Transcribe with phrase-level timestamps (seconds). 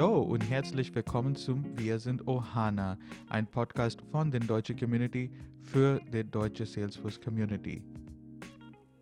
[0.00, 2.96] Hallo und herzlich willkommen zum Wir sind Ohana,
[3.28, 5.30] ein Podcast von der deutschen Community
[5.60, 7.82] für die deutsche Salesforce Community.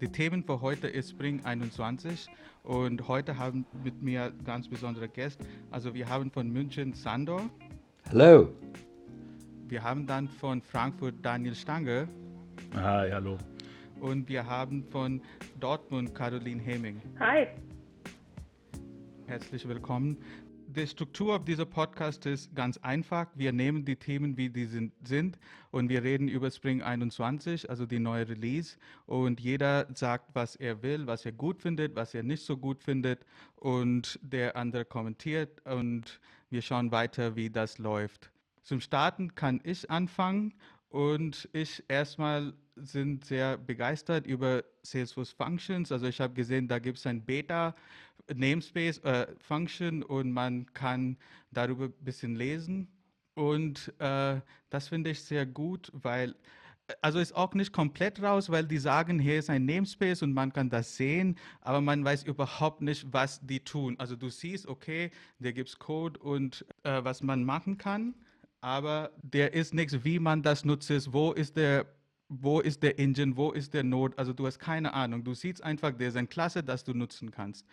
[0.01, 2.27] Die Themen für heute ist Spring 21
[2.65, 5.47] und heute haben mit mir ganz besondere Gäste.
[5.71, 7.49] Also wir haben von München Sandor.
[8.11, 8.49] Hallo.
[9.69, 12.09] Wir haben dann von Frankfurt Daniel Stange.
[12.75, 13.39] Hi, hallo.
[14.01, 15.23] Und wir haben von
[15.61, 17.01] Dortmund Caroline Heming.
[17.21, 17.47] Hi.
[19.29, 20.17] Herzlich willkommen.
[20.71, 23.29] Die Struktur dieser Podcast ist ganz einfach.
[23.35, 25.39] Wir nehmen die Themen, wie die sind, sind,
[25.71, 28.77] und wir reden über Spring 21, also die neue Release.
[29.07, 32.83] Und jeder sagt, was er will, was er gut findet, was er nicht so gut
[32.83, 33.25] findet.
[33.57, 38.31] Und der andere kommentiert und wir schauen weiter, wie das läuft.
[38.61, 40.53] Zum Starten kann ich anfangen
[40.91, 45.91] und ich erstmal sind sehr begeistert über Salesforce Functions.
[45.91, 47.75] Also ich habe gesehen, da gibt es ein Beta
[48.35, 51.17] Namespace äh, Function und man kann
[51.51, 52.89] darüber ein bisschen lesen.
[53.35, 54.41] Und äh,
[54.71, 56.35] das finde ich sehr gut, weil
[57.03, 60.53] also ist auch nicht komplett raus, weil die sagen, hier ist ein Namespace und man
[60.53, 63.97] kann das sehen, aber man weiß überhaupt nicht, was die tun.
[63.99, 68.15] Also du siehst, okay, da gibt es Code und äh, was man machen kann,
[68.61, 71.87] aber der ist nichts, wie man das nutzt, wo ist der
[72.31, 75.25] wo ist der Engine, wo ist der Node, also du hast keine Ahnung.
[75.25, 77.67] Du siehst einfach, der ist eine Klasse, das du nutzen kannst.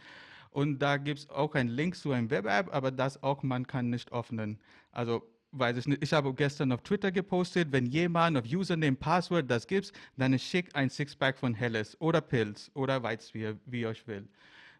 [0.56, 3.90] Und da gibt es auch einen Link zu einem Web-App, aber das auch man kann
[3.90, 4.58] nicht öffnen.
[4.90, 6.02] Also weiß ich nicht.
[6.02, 10.74] Ich habe gestern auf Twitter gepostet, wenn jemand auf Username, Passwort das gibt, dann schick
[10.74, 14.30] ein Sixpack von Helles oder Pilz oder Weißbier, wie euch will.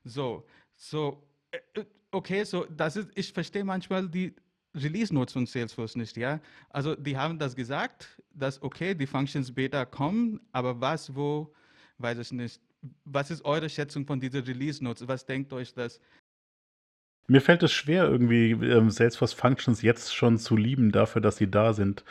[0.06, 4.34] So, so, äh, okay, so das ist, ich verstehe manchmal die
[4.76, 6.40] Release Notes von Salesforce nicht, ja.
[6.70, 11.54] Also die haben das gesagt, dass okay, die Functions Beta kommen, aber was, wo,
[11.98, 12.62] weiß ich nicht.
[13.06, 15.08] Was ist eure Schätzung von dieser Release Notes?
[15.08, 16.00] Was denkt euch das?
[17.28, 21.50] Mir fällt es schwer, irgendwie ähm, Salesforce Functions jetzt schon zu lieben, dafür, dass sie
[21.50, 22.04] da sind.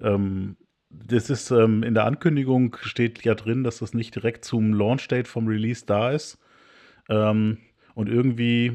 [0.00, 0.56] Ähm,
[0.90, 5.06] das ist ähm, in der Ankündigung steht ja drin, dass das nicht direkt zum Launch
[5.08, 6.38] Date vom Release da ist.
[7.08, 7.58] Ähm,
[8.00, 8.72] und irgendwie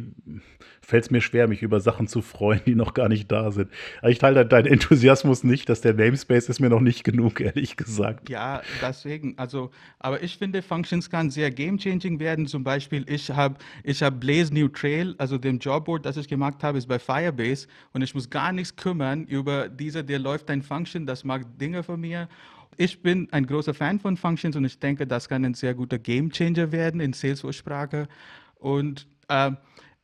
[0.81, 3.71] fällt es mir schwer, mich über Sachen zu freuen, die noch gar nicht da sind.
[4.01, 7.75] Aber ich teile deinen Enthusiasmus nicht, dass der Namespace ist mir noch nicht genug, ehrlich
[7.75, 8.29] gesagt.
[8.29, 9.33] Ja, deswegen.
[9.37, 12.45] Also, aber ich finde, Functions kann sehr game-changing werden.
[12.45, 16.63] Zum Beispiel, ich habe ich hab Blaze New Trail, also dem Jobboard, das ich gemacht
[16.63, 20.61] habe, ist bei Firebase und ich muss gar nichts kümmern über dieser, der läuft ein
[20.61, 22.29] Function, das macht Dinge für mir
[22.77, 25.97] ich bin ein großer Fan von Functions und ich denke, das kann ein sehr guter
[25.97, 28.07] Game Changer werden in Salesforce-Sprache.
[28.59, 29.51] Und äh,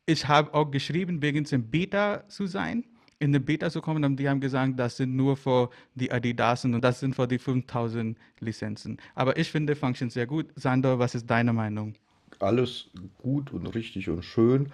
[0.06, 2.84] ich habe auch geschrieben, wegen dem Beta zu sein,
[3.20, 4.04] in den Beta zu kommen.
[4.04, 7.38] Und die haben gesagt, das sind nur für die Adidas und das sind für die
[7.38, 8.98] 5000 Lizenzen.
[9.16, 10.48] Aber ich finde Functions sehr gut.
[10.56, 11.94] Sandor, was ist deine Meinung?
[12.40, 12.90] Alles
[13.20, 14.72] gut und richtig und schön,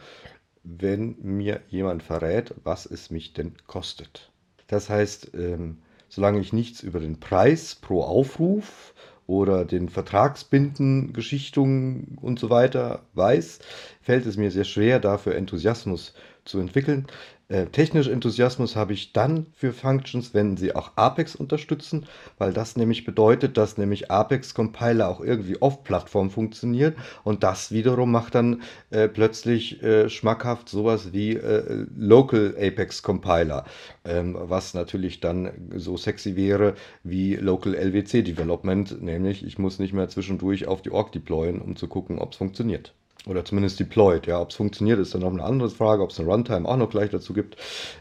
[0.63, 4.31] wenn mir jemand verrät, was es mich denn kostet.
[4.67, 5.77] Das heißt, ähm,
[6.09, 8.93] solange ich nichts über den Preis pro Aufruf
[9.27, 13.59] oder den Vertragsbinden, Geschichtungen und so weiter weiß,
[14.01, 16.13] fällt es mir sehr schwer, dafür Enthusiasmus
[16.47, 17.07] zu entwickeln.
[17.49, 22.05] Äh, technisch Enthusiasmus habe ich dann für Functions, wenn sie auch Apex unterstützen,
[22.37, 28.11] weil das nämlich bedeutet, dass nämlich Apex Compiler auch irgendwie off-Plattform funktioniert und das wiederum
[28.11, 33.63] macht dann äh, plötzlich äh, schmackhaft sowas wie äh, Local Apex Compiler,
[34.03, 39.93] ähm, was natürlich dann so sexy wäre wie Local LWC Development, nämlich ich muss nicht
[39.93, 42.93] mehr zwischendurch auf die Org deployen, um zu gucken, ob es funktioniert.
[43.27, 44.25] Oder zumindest deployed.
[44.25, 46.77] Ja, ob es funktioniert, ist dann noch eine andere Frage, ob es eine Runtime auch
[46.77, 47.57] noch gleich dazu gibt.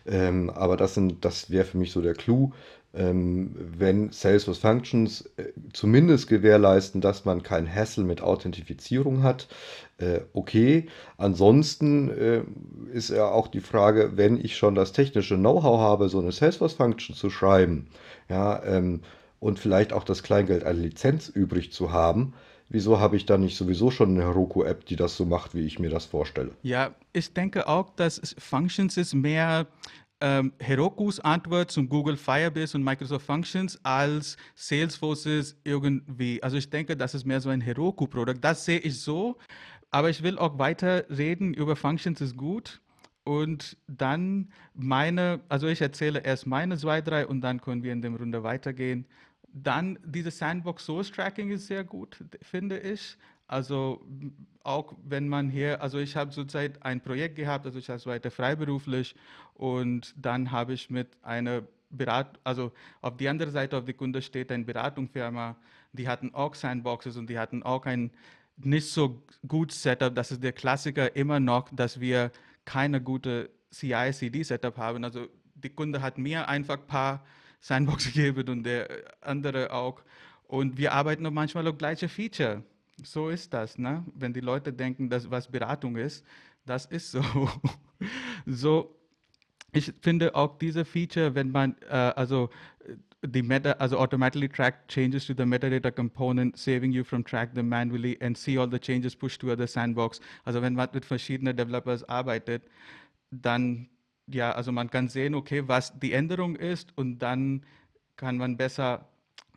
[0.07, 2.53] Ähm, aber das, das wäre für mich so der Clou.
[2.95, 9.49] Ähm, wenn Salesforce Functions äh, zumindest gewährleisten, dass man kein Hassle mit Authentifizierung hat,
[9.99, 10.87] äh, okay.
[11.19, 12.43] Ansonsten äh,
[12.93, 16.75] ist ja auch die Frage, wenn ich schon das technische Know-how habe, so eine Salesforce
[16.75, 17.89] Function zu schreiben,
[18.29, 19.01] ja, ähm,
[19.41, 22.33] und vielleicht auch das Kleingeld an Lizenz übrig zu haben,
[22.69, 25.79] wieso habe ich da nicht sowieso schon eine Heroku-App, die das so macht, wie ich
[25.79, 26.53] mir das vorstelle?
[26.63, 29.67] Ja, ich denke auch, dass Functions ist mehr
[30.21, 36.43] ähm, Herokus Antwort zum Google Firebase und Microsoft Functions als Salesforces irgendwie.
[36.43, 38.43] Also ich denke, das ist mehr so ein Heroku-Produkt.
[38.43, 39.37] Das sehe ich so.
[39.91, 42.81] Aber ich will auch weiter reden über Functions ist gut.
[43.25, 48.01] Und dann meine, also ich erzähle erst meine zwei, drei und dann können wir in
[48.01, 49.07] der Runde weitergehen.
[49.59, 53.17] Dann dieses Sandbox Source Tracking ist sehr gut, finde ich.
[53.49, 54.05] Also
[54.63, 59.15] auch wenn man hier, also ich habe zurzeit ein Projekt gehabt, also ich arbeite freiberuflich
[59.55, 64.21] und dann habe ich mit einer Beratung, also auf die andere Seite auf die Kunde
[64.21, 65.57] steht eine Beratungsfirma,
[65.93, 68.11] die hatten auch Sandboxes und die hatten auch ein
[68.59, 70.15] nicht so gut Setup.
[70.15, 72.31] Das ist der Klassiker immer noch, dass wir
[72.67, 75.05] keine gute CI-CD-Setup haben.
[75.05, 77.25] Also die Kunde hat mir einfach ein paar
[77.67, 78.89] Sandbox gegeben und der
[79.21, 80.03] andere auch.
[80.47, 82.63] Und wir arbeiten auch manchmal auf gleiche Feature.
[83.03, 84.05] So ist das, ne?
[84.15, 86.25] Wenn die Leute denken, dass was Beratung ist,
[86.65, 87.23] das ist so.
[88.47, 88.97] so,
[89.73, 92.49] ich finde auch diese Feature, wenn man äh, also
[93.33, 97.69] the meta also automatically track changes to the metadata component, saving you from track them
[97.69, 100.21] manually and see all the changes pushed to other sandbox.
[100.45, 102.63] Also wenn man mit verschiedenen Developers arbeitet,
[103.31, 103.89] dann
[104.27, 107.65] ja, also man kann sehen, okay, was die Änderung ist und dann
[108.17, 109.09] kann man besser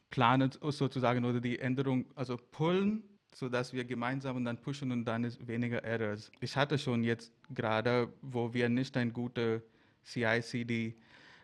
[0.10, 5.24] planen sozusagen oder die Änderung also pullen, sodass wir gemeinsam und dann pushen und dann
[5.24, 6.32] ist weniger Errors.
[6.40, 9.62] Ich hatte schon jetzt gerade, wo wir nicht ein gutes
[10.04, 10.96] CI-CD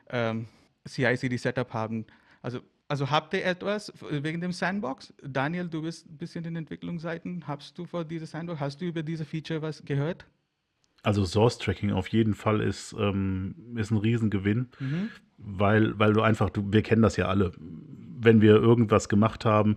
[0.10, 0.48] ähm,
[0.88, 2.06] CI-CD-Setup haben.
[2.42, 5.14] Also, also habt ihr etwas wegen dem Sandbox?
[5.24, 7.48] Daniel, du bist ein bisschen in Entwicklungsseiten.
[7.48, 10.26] Hast du vor dieser Sandbox, hast du über diese Feature was gehört?
[11.06, 15.10] Also Source Tracking auf jeden Fall ist, ähm, ist ein Riesengewinn, mhm.
[15.38, 17.52] weil, weil du einfach, du, wir kennen das ja alle.
[17.58, 19.76] Wenn wir irgendwas gemacht haben,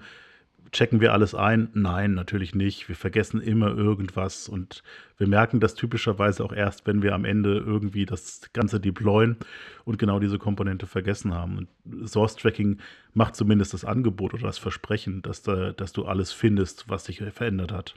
[0.73, 1.69] checken wir alles ein?
[1.75, 2.89] Nein, natürlich nicht.
[2.89, 4.83] Wir vergessen immer irgendwas und
[5.17, 9.37] wir merken das typischerweise auch erst, wenn wir am Ende irgendwie das Ganze deployen
[9.85, 11.59] und genau diese Komponente vergessen haben.
[11.85, 12.79] Und Source Tracking
[13.15, 17.23] macht zumindest das Angebot oder das Versprechen, dass, da, dass du alles findest, was sich
[17.33, 17.95] verändert hat.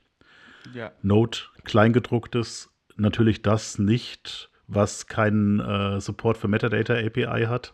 [0.73, 0.91] Ja.
[1.01, 7.73] Node, Kleingedrucktes, natürlich das nicht, was keinen äh, Support für Metadata API hat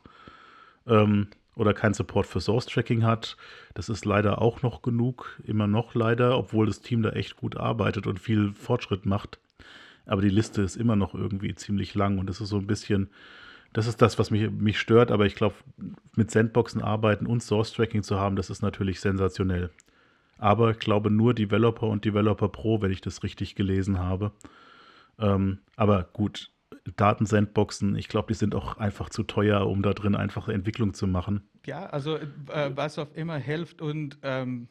[0.88, 3.38] ähm, oder keinen Support für Source Tracking hat.
[3.74, 7.58] Das ist leider auch noch genug, immer noch leider, obwohl das Team da echt gut
[7.58, 9.40] arbeitet und viel Fortschritt macht.
[10.06, 13.10] Aber die Liste ist immer noch irgendwie ziemlich lang und das ist so ein bisschen,
[13.74, 15.12] das ist das, was mich, mich stört.
[15.12, 15.56] Aber ich glaube,
[16.16, 19.70] mit Sandboxen arbeiten und Source Tracking zu haben, das ist natürlich sensationell.
[20.38, 24.32] Aber ich glaube nur Developer und Developer Pro, wenn ich das richtig gelesen habe.
[25.20, 26.52] Ähm, aber gut,
[26.96, 31.08] Datensandboxen, ich glaube, die sind auch einfach zu teuer, um da drin einfach Entwicklung zu
[31.08, 31.50] machen.
[31.66, 34.70] Ja, also äh, was auch immer hilft und ähm,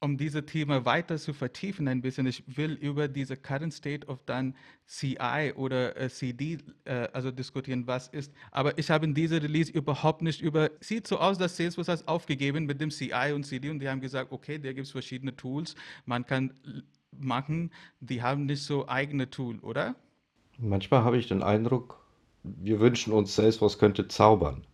[0.00, 4.24] um diese Thema weiter zu vertiefen ein bisschen, ich will über diese Current State of
[4.26, 4.54] dann
[4.86, 8.32] CI oder äh, CD äh, also diskutieren, was ist.
[8.52, 12.06] Aber ich habe in dieser Release überhaupt nicht über, sieht so aus, dass Salesforce hat
[12.06, 15.34] aufgegeben mit dem CI und CD und die haben gesagt, okay, da gibt es verschiedene
[15.34, 15.74] Tools,
[16.04, 16.52] man kann
[17.12, 19.94] machen, die haben nicht so eigene Tool, oder?
[20.58, 22.04] Manchmal habe ich den Eindruck,
[22.42, 24.64] wir wünschen uns, Salesforce könnte zaubern.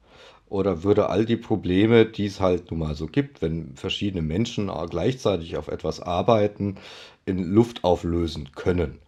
[0.46, 4.70] Oder würde all die Probleme, die es halt nun mal so gibt, wenn verschiedene Menschen
[4.90, 6.76] gleichzeitig auf etwas arbeiten,
[7.24, 8.98] in Luft auflösen können.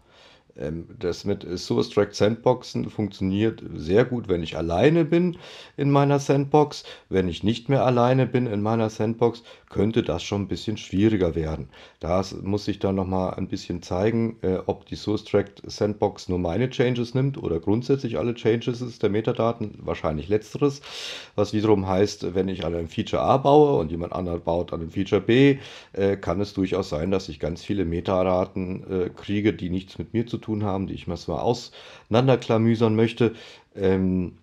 [0.58, 5.36] Ähm, das mit Source Track Sandboxen funktioniert sehr gut, wenn ich alleine bin
[5.76, 6.84] in meiner Sandbox.
[7.08, 11.34] Wenn ich nicht mehr alleine bin in meiner Sandbox, könnte das schon ein bisschen schwieriger
[11.34, 11.68] werden.
[12.00, 15.24] Da muss sich dann nochmal ein bisschen zeigen, äh, ob die Source
[15.64, 19.78] Sandbox nur meine Changes nimmt oder grundsätzlich alle Changes der Metadaten.
[19.80, 20.80] Wahrscheinlich letzteres.
[21.34, 24.80] Was wiederum heißt, wenn ich an einem Feature A baue und jemand anderes baut an
[24.80, 25.58] einem Feature B,
[25.92, 30.14] äh, kann es durchaus sein, dass ich ganz viele Metadaten äh, kriege, die nichts mit
[30.14, 33.34] mir zu tun haben, die ich mal auseinanderklamüsern möchte.
[33.74, 34.38] Ähm,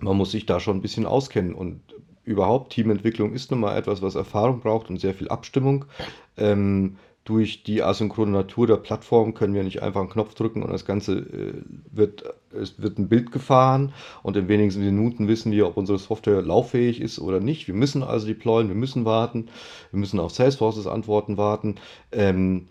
[0.00, 1.80] man muss sich da schon ein bisschen auskennen und
[2.24, 5.84] überhaupt Teamentwicklung ist nun mal etwas, was Erfahrung braucht und sehr viel Abstimmung.
[6.36, 10.72] Ähm, durch die asynchrone Natur der Plattform können wir nicht einfach einen Knopf drücken und
[10.72, 11.52] das Ganze äh,
[11.92, 13.92] wird, es wird ein Bild gefahren
[14.22, 17.68] und in wenigen Minuten wissen wir, ob unsere Software lauffähig ist oder nicht.
[17.68, 19.48] Wir müssen also deployen, wir müssen warten,
[19.90, 21.76] wir müssen auf Salesforces Antworten warten.
[22.10, 22.68] Ähm,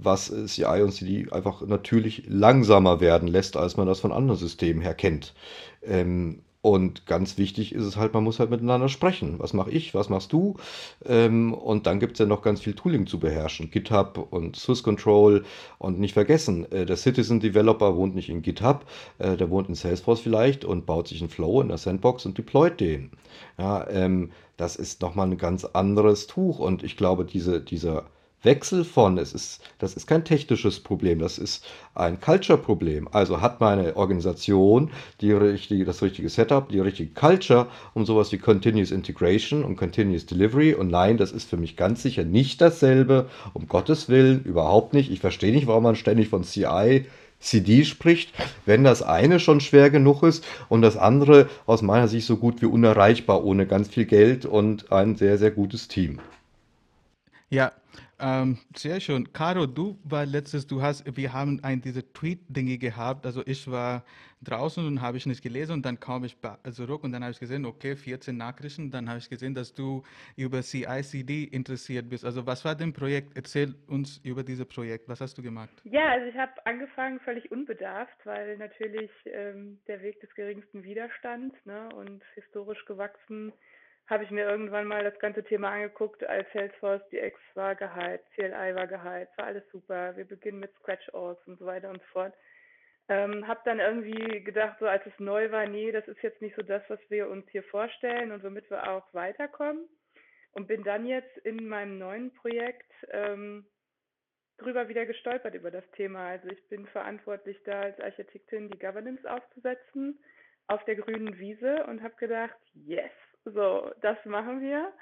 [0.00, 4.82] was CI und CD einfach natürlich langsamer werden lässt, als man das von anderen Systemen
[4.82, 5.34] her kennt.
[5.82, 9.36] Ähm, und ganz wichtig ist es halt, man muss halt miteinander sprechen.
[9.38, 10.56] Was mache ich, was machst du?
[11.06, 13.70] Ähm, und dann gibt es ja noch ganz viel Tooling zu beherrschen.
[13.70, 15.44] GitHub und Swiss Control.
[15.78, 18.86] Und nicht vergessen, äh, der Citizen Developer wohnt nicht in GitHub,
[19.18, 22.36] äh, der wohnt in Salesforce vielleicht und baut sich einen Flow in der Sandbox und
[22.36, 23.12] deployt den.
[23.56, 26.58] Ja, ähm, das ist nochmal ein ganz anderes Tuch.
[26.58, 28.06] Und ich glaube, diese, dieser
[28.42, 33.08] Wechsel von, es ist, das ist kein technisches Problem, das ist ein Culture-Problem.
[33.10, 34.90] Also hat meine Organisation
[35.20, 40.26] die richtige, das richtige Setup, die richtige Culture, um sowas wie Continuous Integration und Continuous
[40.26, 40.74] Delivery.
[40.74, 45.10] Und nein, das ist für mich ganz sicher nicht dasselbe, um Gottes Willen, überhaupt nicht.
[45.10, 47.06] Ich verstehe nicht, warum man ständig von CI
[47.40, 48.32] CD spricht,
[48.66, 52.62] wenn das eine schon schwer genug ist und das andere aus meiner Sicht so gut
[52.62, 56.18] wie unerreichbar ohne ganz viel Geld und ein sehr, sehr gutes Team.
[57.50, 57.72] Ja,
[58.20, 59.32] Ähm, sehr schön.
[59.32, 63.24] Caro, du war letztes, du hast, wir haben ein diese Tweet-Dinge gehabt.
[63.24, 64.04] Also ich war
[64.42, 66.36] draußen und habe ich nicht gelesen und dann kam ich
[66.72, 68.90] zurück und dann habe ich gesehen, okay, 14 Nachrichten.
[68.90, 70.02] Dann habe ich gesehen, dass du
[70.36, 72.24] über CI/CD interessiert bist.
[72.24, 73.36] Also was war dein Projekt?
[73.36, 75.08] Erzähl uns über dieses Projekt.
[75.08, 75.70] Was hast du gemacht?
[75.84, 81.54] Ja, also ich habe angefangen völlig unbedarft, weil natürlich ähm, der Weg des geringsten Widerstands,
[81.64, 83.52] ne, und historisch gewachsen,
[84.08, 88.74] habe ich mir irgendwann mal das ganze Thema angeguckt, als Salesforce DX war geheilt, CLI
[88.74, 90.16] war geheilt, war alles super.
[90.16, 92.34] Wir beginnen mit Scratch-Orgs und so weiter und so fort.
[93.10, 96.56] Ähm, habe dann irgendwie gedacht, so als es neu war, nee, das ist jetzt nicht
[96.56, 99.86] so das, was wir uns hier vorstellen und womit wir auch weiterkommen.
[100.52, 103.66] Und bin dann jetzt in meinem neuen Projekt ähm,
[104.56, 106.28] drüber wieder gestolpert über das Thema.
[106.28, 110.18] Also ich bin verantwortlich da als Architektin die Governance aufzusetzen
[110.66, 113.12] auf der grünen Wiese und habe gedacht, yes,
[113.44, 114.92] so, das machen wir.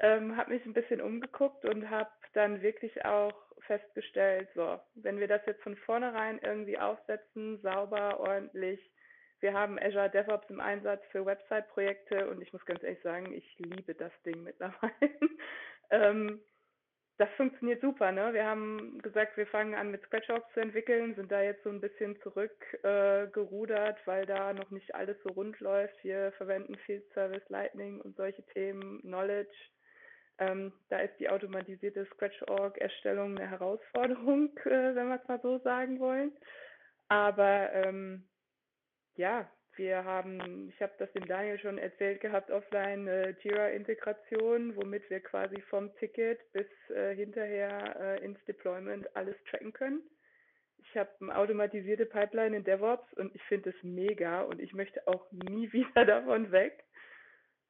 [0.00, 5.28] Ähm, habe mich ein bisschen umgeguckt und habe dann wirklich auch festgestellt, so, wenn wir
[5.28, 8.78] das jetzt von vornherein irgendwie aufsetzen, sauber, ordentlich,
[9.40, 13.58] wir haben Azure DevOps im Einsatz für Website-Projekte und ich muss ganz ehrlich sagen, ich
[13.58, 14.92] liebe das Ding mittlerweile.
[15.90, 16.40] ähm,
[17.18, 18.34] das funktioniert super, ne?
[18.34, 21.80] Wir haben gesagt, wir fangen an mit Scratch-Orgs zu entwickeln, sind da jetzt so ein
[21.80, 26.02] bisschen zurückgerudert, äh, weil da noch nicht alles so rund läuft.
[26.04, 29.56] Wir verwenden Field Service, Lightning und solche Themen, Knowledge.
[30.38, 35.98] Ähm, da ist die automatisierte Scratch-Org-Erstellung eine Herausforderung, äh, wenn wir es mal so sagen
[35.98, 36.32] wollen.
[37.08, 38.28] Aber ähm,
[39.14, 45.08] ja, wir haben, ich habe das dem Daniel schon erzählt gehabt, offline äh, Jira-Integration, womit
[45.10, 50.02] wir quasi vom Ticket bis äh, hinterher äh, ins Deployment alles tracken können.
[50.78, 55.06] Ich habe eine automatisierte Pipeline in DevOps und ich finde es mega und ich möchte
[55.06, 56.84] auch nie wieder davon weg.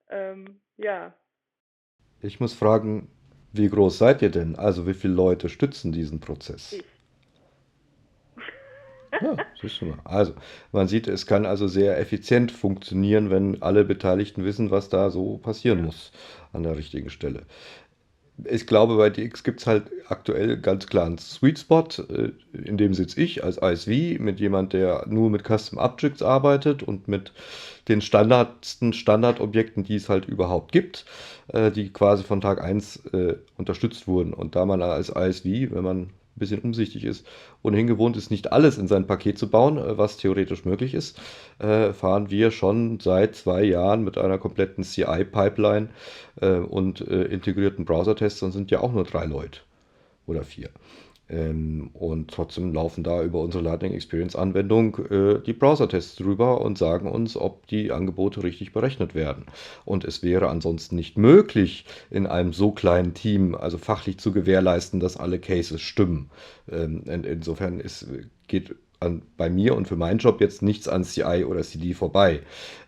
[0.09, 1.15] Ähm, ja.
[2.21, 3.11] Ich muss fragen,
[3.53, 4.57] wie groß seid ihr denn?
[4.57, 6.73] Also wie viele Leute stützen diesen Prozess?
[6.73, 6.96] Ich.
[9.20, 9.99] Ja, siehst du mal.
[10.04, 10.35] Also,
[10.73, 15.38] man sieht, es kann also sehr effizient funktionieren, wenn alle Beteiligten wissen, was da so
[15.38, 16.12] passieren muss
[16.52, 17.42] an der richtigen Stelle.
[18.44, 22.76] Ich glaube, bei DX gibt es halt aktuell ganz klar einen Sweet Spot, äh, in
[22.76, 27.32] dem sitze ich als ISV mit jemand, der nur mit Custom Objects arbeitet und mit
[27.88, 31.06] den standardsten Standardobjekten, die es halt überhaupt gibt,
[31.49, 34.35] äh, die quasi von Tag 1 äh, unterstützt wurden.
[34.35, 37.26] Und da man als ISV, wenn man ein bisschen umsichtig ist,
[37.62, 41.19] ohnehin gewohnt ist, nicht alles in sein Paket zu bauen, äh, was theoretisch möglich ist,
[41.59, 45.88] äh, fahren wir schon seit zwei Jahren mit einer kompletten CI-Pipeline
[46.40, 49.61] äh, und äh, integrierten Browser-Tests und sind ja auch nur drei Leute
[50.26, 50.69] oder vier.
[51.28, 56.78] Ähm, und trotzdem laufen da über unsere Lightning Experience Anwendung äh, die Browser-Tests drüber und
[56.78, 59.47] sagen uns, ob die Angebote richtig berechnet werden.
[59.85, 65.00] Und es wäre ansonsten nicht möglich, in einem so kleinen Team, also fachlich zu gewährleisten,
[65.00, 66.30] dass alle Cases stimmen.
[66.71, 68.06] Ähm, in, insofern ist,
[68.47, 72.40] geht an, bei mir und für meinen Job jetzt nichts an CI oder CD vorbei.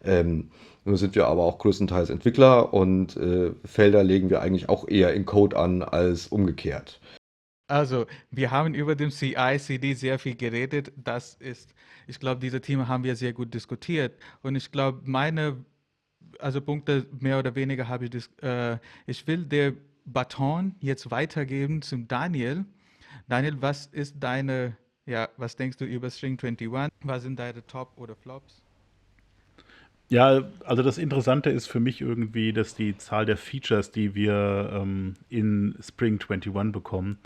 [0.05, 0.51] Ähm,
[0.85, 5.13] nur sind wir aber auch größtenteils Entwickler und äh, Felder legen wir eigentlich auch eher
[5.13, 7.01] in Code an als umgekehrt.
[7.69, 10.91] Also, wir haben über den CI/CD sehr viel geredet.
[10.97, 11.75] Das ist,
[12.07, 14.19] ich glaube, diese Themen haben wir sehr gut diskutiert.
[14.43, 15.65] Und ich glaube, meine,
[16.39, 19.75] also Punkte mehr oder weniger habe ich, äh, ich will der
[20.07, 22.65] Baton jetzt weitergeben zum Daniel.
[23.29, 26.91] Daniel, was ist deine, ja, was denkst du über String 21?
[27.05, 28.63] Was sind deine Top oder Flops?
[30.09, 34.71] Ja, also das Interessante ist für mich irgendwie, dass die Zahl der Features, die wir
[34.73, 37.19] ähm, in Spring 21 bekommen,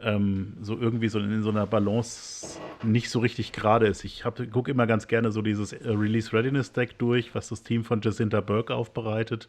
[0.00, 4.04] ähm, so irgendwie so in so einer Balance nicht so richtig gerade ist.
[4.04, 7.84] Ich gucke immer ganz gerne so dieses äh, Release Readiness Deck durch, was das Team
[7.84, 9.48] von Jacinta Burke aufbereitet.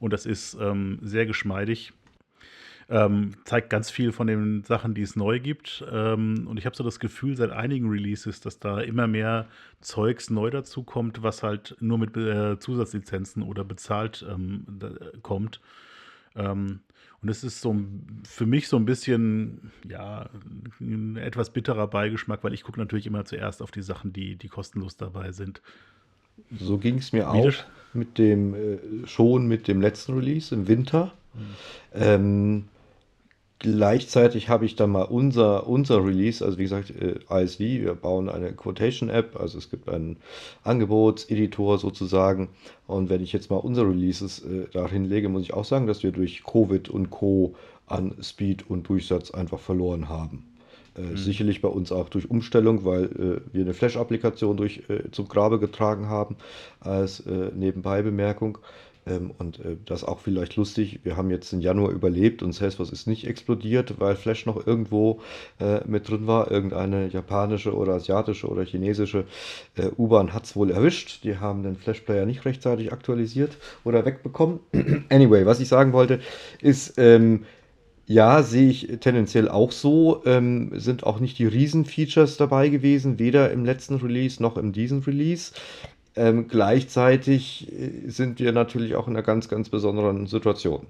[0.00, 1.92] Und das ist ähm, sehr geschmeidig.
[2.90, 5.84] Ähm, zeigt ganz viel von den Sachen, die es neu gibt.
[5.90, 9.46] Ähm, und ich habe so das Gefühl seit einigen Releases, dass da immer mehr
[9.80, 14.90] Zeugs neu dazu kommt, was halt nur mit äh, Zusatzlizenzen oder bezahlt ähm, da,
[15.22, 15.60] kommt.
[16.36, 16.80] Ähm,
[17.24, 17.74] und es ist so
[18.28, 20.28] für mich so ein bisschen, ja,
[20.78, 24.48] ein etwas bitterer Beigeschmack, weil ich gucke natürlich immer zuerst auf die Sachen, die, die
[24.48, 25.62] kostenlos dabei sind.
[26.60, 27.54] So ging es mir auch
[27.94, 31.14] mit dem, äh, schon mit dem letzten Release im Winter.
[31.94, 32.66] Ähm,
[33.64, 38.28] gleichzeitig habe ich dann mal unser, unser Release, also wie gesagt, äh, ISV, wir bauen
[38.28, 40.18] eine Quotation-App, also es gibt einen
[40.64, 42.50] Angebotseditor sozusagen.
[42.86, 46.02] Und wenn ich jetzt mal unsere Releases äh, dahin lege, muss ich auch sagen, dass
[46.02, 47.54] wir durch Covid und Co.
[47.86, 50.44] an Speed und Durchsatz einfach verloren haben.
[50.94, 55.26] Äh, Sicherlich bei uns auch durch Umstellung, weil äh, wir eine Flash-Applikation durch, äh, zum
[55.26, 56.36] Grabe getragen haben,
[56.80, 58.58] als äh, Nebenbei-Bemerkung.
[59.06, 61.00] Ähm, und äh, das ist auch vielleicht lustig.
[61.02, 65.20] Wir haben jetzt den Januar überlebt und Salesforce ist nicht explodiert, weil Flash noch irgendwo
[65.60, 66.50] äh, mit drin war.
[66.50, 69.24] Irgendeine japanische oder asiatische oder chinesische
[69.76, 71.24] äh, U-Bahn hat es wohl erwischt.
[71.24, 74.60] Die haben den Flash-Player nicht rechtzeitig aktualisiert oder wegbekommen.
[75.10, 76.20] anyway, was ich sagen wollte,
[76.60, 77.44] ist, ähm,
[78.06, 80.22] ja, sehe ich tendenziell auch so.
[80.26, 85.00] Ähm, sind auch nicht die Riesen-Features dabei gewesen, weder im letzten Release noch in diesem
[85.00, 85.52] Release.
[86.16, 90.86] Ähm, gleichzeitig äh, sind wir natürlich auch in einer ganz, ganz besonderen Situation.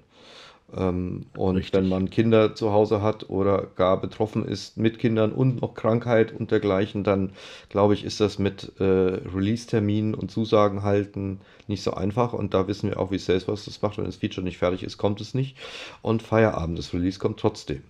[0.75, 1.73] Ähm, und Richtig.
[1.73, 6.31] wenn man Kinder zu Hause hat oder gar betroffen ist mit Kindern und noch Krankheit
[6.31, 7.31] und dergleichen, dann
[7.69, 12.33] glaube ich, ist das mit äh, Release-Terminen und Zusagen halten nicht so einfach.
[12.33, 13.97] Und da wissen wir auch, wie Salesforce das macht.
[13.97, 15.55] Wenn das Feature nicht fertig ist, kommt es nicht.
[16.01, 17.81] Und Feierabend, das Release kommt trotzdem.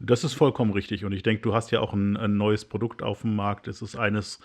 [0.00, 1.04] Das ist vollkommen richtig.
[1.04, 3.68] Und ich denke, du hast ja auch ein, ein neues Produkt auf dem Markt.
[3.68, 4.40] Es ist eines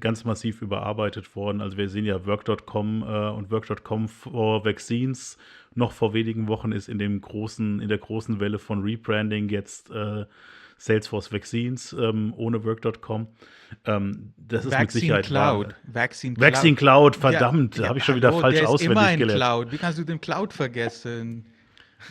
[0.00, 1.60] ganz massiv überarbeitet worden.
[1.60, 5.36] Also wir sehen ja Work.com äh, und Work.com for Vaccines
[5.74, 9.90] noch vor wenigen Wochen ist in dem großen, in der großen Welle von Rebranding jetzt
[9.90, 10.24] äh,
[10.78, 13.28] Salesforce Vaccines ähm, ohne Work.com.
[13.84, 15.66] Ähm, das ist mit Vaccine Sicherheit Cloud.
[15.68, 15.74] wahr.
[15.84, 19.40] Vaccine Vaccine Cloud, verdammt, Ja, habe ich schon wieder hallo, falsch der ist auswendig gelernt.
[19.40, 19.72] Cloud.
[19.72, 21.46] Wie kannst du den Cloud vergessen?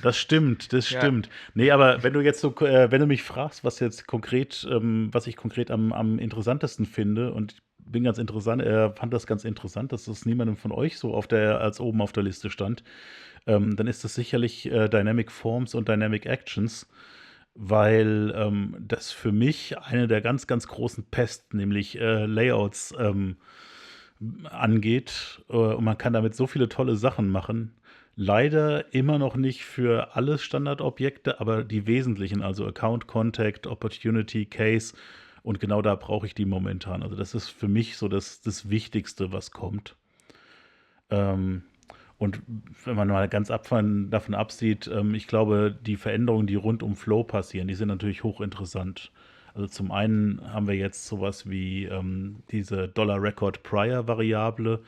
[0.01, 1.00] Das stimmt, das Ja.
[1.00, 1.29] stimmt.
[1.53, 5.09] Nee, aber wenn du jetzt so, äh, wenn du mich fragst, was jetzt konkret, ähm,
[5.12, 9.27] was ich konkret am, am interessantesten finde, und ich bin ganz interessant, äh, fand das
[9.27, 12.50] ganz interessant, dass das niemandem von euch so auf der, als oben auf der Liste
[12.50, 12.83] stand,
[13.45, 16.88] ähm, dann ist das sicherlich äh, Dynamic Forms und Dynamic Actions,
[17.55, 23.35] weil ähm, das für mich eine der ganz, ganz großen Pesten, nämlich äh, Layouts, ähm,
[24.50, 25.41] angeht.
[25.50, 27.73] Äh, Und man kann damit so viele tolle Sachen machen.
[28.15, 34.93] Leider immer noch nicht für alle Standardobjekte, aber die wesentlichen, also Account, Contact, Opportunity, Case.
[35.41, 37.01] Und genau da brauche ich die momentan.
[37.01, 39.96] Also das ist für mich so das, das Wichtigste, was kommt.
[41.10, 41.63] Ähm,
[42.17, 42.41] und
[42.86, 46.84] wenn man mal ganz ab von, davon absieht, ähm, ich glaube, die Veränderungen, die rund
[46.84, 49.12] um Flow passieren, die sind natürlich hochinteressant.
[49.53, 54.81] Also zum einen haben wir jetzt sowas wie ähm, diese Dollar-Record-Prior-Variable,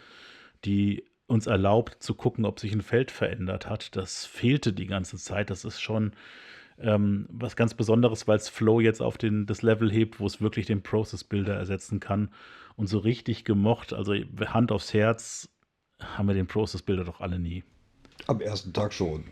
[0.63, 3.95] die uns erlaubt zu gucken, ob sich ein Feld verändert hat.
[3.95, 5.49] Das fehlte die ganze Zeit.
[5.49, 6.13] Das ist schon
[6.79, 10.41] ähm, was ganz Besonderes, weil es Flow jetzt auf den, das Level hebt, wo es
[10.41, 12.29] wirklich den Process Builder ersetzen kann.
[12.75, 15.49] Und so richtig gemocht, also Hand aufs Herz,
[15.99, 17.63] haben wir den Process Builder doch alle nie.
[18.27, 19.23] Am ersten Tag schon.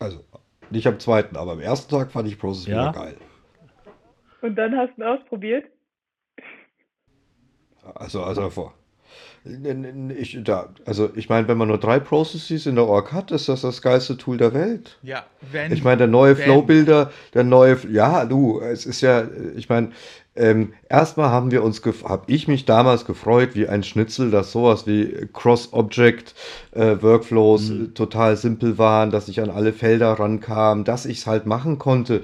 [0.00, 0.24] Also,
[0.70, 2.90] nicht am zweiten, aber am ersten Tag fand ich Process Ja?
[2.90, 3.16] wieder geil.
[4.42, 5.66] Und dann hast du ihn ausprobiert?
[7.94, 8.74] Also, also davor.
[10.18, 13.48] Ich, da, also ich meine, wenn man nur drei Processes in der Org hat, ist
[13.48, 14.98] das das geilste Tool der Welt.
[15.02, 15.72] Ja, wenn.
[15.72, 19.24] Ich meine, der neue wenn- Flow-Builder, der neue, ja, du, es ist ja,
[19.56, 19.90] ich meine,
[20.36, 24.86] ähm, erstmal haben wir uns, habe ich mich damals gefreut wie ein Schnitzel, dass sowas
[24.86, 27.94] wie Cross-Object-Workflows Mhm.
[27.94, 32.22] total simpel waren, dass ich an alle Felder rankam, dass ich es halt machen konnte.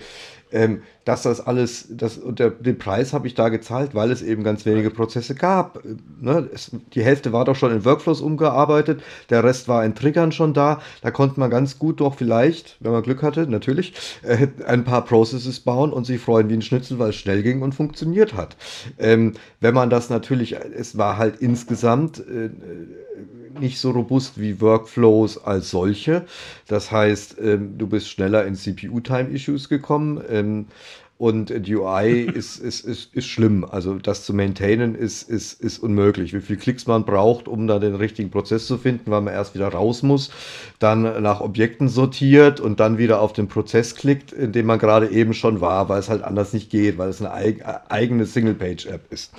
[0.54, 4.22] Ähm, dass das alles, das, und der, den Preis habe ich da gezahlt, weil es
[4.22, 5.84] eben ganz wenige Prozesse gab.
[5.84, 6.48] Äh, Ne?
[6.54, 10.54] Es, die Hälfte war doch schon in Workflows umgearbeitet, der Rest war in Triggern schon
[10.54, 10.80] da.
[11.02, 15.04] Da konnte man ganz gut doch vielleicht, wenn man Glück hatte, natürlich, äh, ein paar
[15.04, 18.56] Processes bauen und sich freuen wie ein Schnitzel, weil es schnell ging und funktioniert hat.
[18.98, 22.50] Ähm, wenn man das natürlich, es war halt insgesamt äh,
[23.60, 26.26] nicht so robust wie Workflows als solche.
[26.66, 30.20] Das heißt, ähm, du bist schneller in CPU-Time-Issues gekommen.
[30.28, 30.66] Ähm,
[31.16, 33.64] und die UI ist, ist, ist, ist schlimm.
[33.64, 36.34] Also das zu maintainen ist, ist, ist unmöglich.
[36.34, 39.54] Wie viele Klicks man braucht, um da den richtigen Prozess zu finden, weil man erst
[39.54, 40.30] wieder raus muss,
[40.78, 45.08] dann nach Objekten sortiert und dann wieder auf den Prozess klickt, in dem man gerade
[45.08, 49.12] eben schon war, weil es halt anders nicht geht, weil es eine eig eigene Single-Page-App
[49.12, 49.32] ist.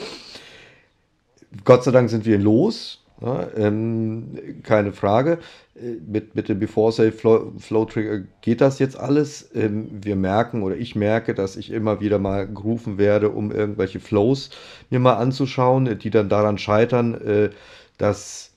[1.64, 3.05] Gott sei Dank sind wir los.
[3.22, 5.40] Ja, ähm, keine Frage.
[5.76, 9.50] Äh, Mit, mit dem Before Save Flow, Flow Trigger geht das jetzt alles.
[9.56, 14.02] Ähm, wir merken oder ich merke, dass ich immer wieder mal gerufen werde, um irgendwelche
[14.02, 14.50] Flows
[14.90, 17.50] mir mal anzuschauen, die dann daran scheitern, äh,
[17.98, 18.55] dass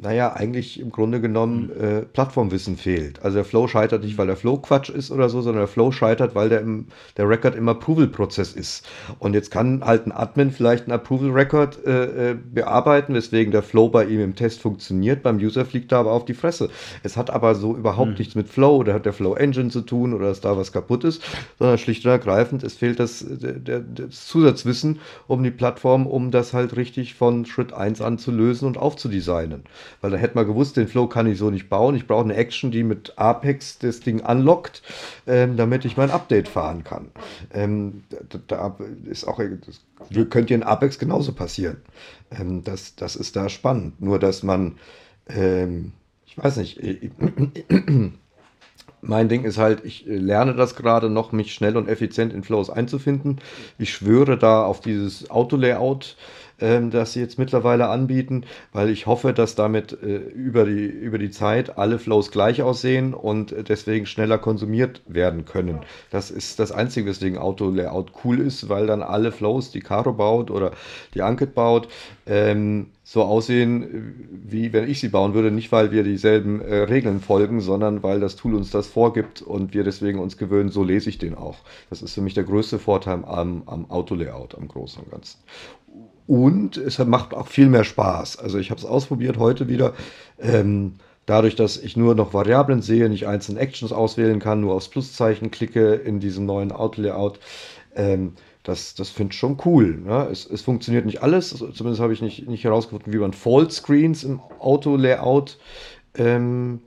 [0.00, 3.22] naja, eigentlich im Grunde genommen äh, Plattformwissen fehlt.
[3.22, 5.92] Also der Flow scheitert nicht, weil der Flow Quatsch ist oder so, sondern der Flow
[5.92, 8.86] scheitert, weil der, im, der Record im Approval-Prozess ist.
[9.18, 13.88] Und jetzt kann halt ein Admin vielleicht einen Approval-Record äh, äh, bearbeiten, weswegen der Flow
[13.88, 15.22] bei ihm im Test funktioniert.
[15.22, 16.70] Beim User fliegt er aber auf die Fresse.
[17.02, 20.12] Es hat aber so überhaupt nichts mit Flow oder hat der Flow Engine zu tun
[20.12, 21.22] oder dass da was kaputt ist,
[21.58, 26.30] sondern schlicht und ergreifend, es fehlt das, der, der, das Zusatzwissen um die Plattform, um
[26.30, 29.62] das halt richtig von Schritt 1 an zu lösen und aufzudesignen.
[30.00, 31.94] Weil da hätte man gewusst, den Flow kann ich so nicht bauen.
[31.94, 34.82] Ich brauche eine Action, die mit Apex das Ding unlockt,
[35.26, 37.10] ähm, damit ich mein Update fahren kann.
[37.52, 38.04] Ähm,
[38.48, 41.78] da, ist auch, das könnte in Apex genauso passieren.
[42.30, 44.00] Ähm, das, das ist da spannend.
[44.00, 44.78] Nur, dass man,
[45.28, 45.92] ähm,
[46.26, 46.80] ich weiß nicht,
[49.06, 52.42] mein Ding ist halt, ich äh, lerne das gerade noch, mich schnell und effizient in
[52.42, 53.40] Flows einzufinden.
[53.78, 56.16] Ich schwöre da auf dieses Auto-Layout,
[56.64, 61.18] ähm, das sie jetzt mittlerweile anbieten, weil ich hoffe, dass damit äh, über, die, über
[61.18, 65.80] die Zeit alle Flows gleich aussehen und äh, deswegen schneller konsumiert werden können.
[66.10, 70.50] Das ist das Einzige, weswegen Auto-Layout cool ist, weil dann alle Flows, die Caro baut
[70.50, 70.72] oder
[71.12, 71.88] die Ankit baut,
[72.26, 75.50] ähm, so aussehen, wie wenn ich sie bauen würde.
[75.50, 79.74] Nicht, weil wir dieselben äh, Regeln folgen, sondern weil das Tool uns das vorgibt und
[79.74, 81.58] wir deswegen uns gewöhnen, so lese ich den auch.
[81.90, 85.38] Das ist für mich der größte Vorteil am, am Auto-Layout, am Großen und Ganzen.
[86.26, 88.38] Und es macht auch viel mehr Spaß.
[88.38, 89.94] Also ich habe es ausprobiert heute wieder.
[90.38, 90.94] Ähm,
[91.26, 95.50] dadurch, dass ich nur noch Variablen sehe, nicht einzelne Actions auswählen kann, nur aufs Pluszeichen
[95.50, 97.38] klicke in diesem neuen Auto-Layout.
[97.94, 98.32] Ähm,
[98.62, 99.98] das, das finde ich schon cool.
[99.98, 100.28] Ne?
[100.30, 103.32] Es, es, funktioniert nicht alles, zumindest habe ich nicht, nicht herausgefunden, wie man
[103.70, 105.58] Screens im Auto-Layout
[106.16, 106.80] ähm,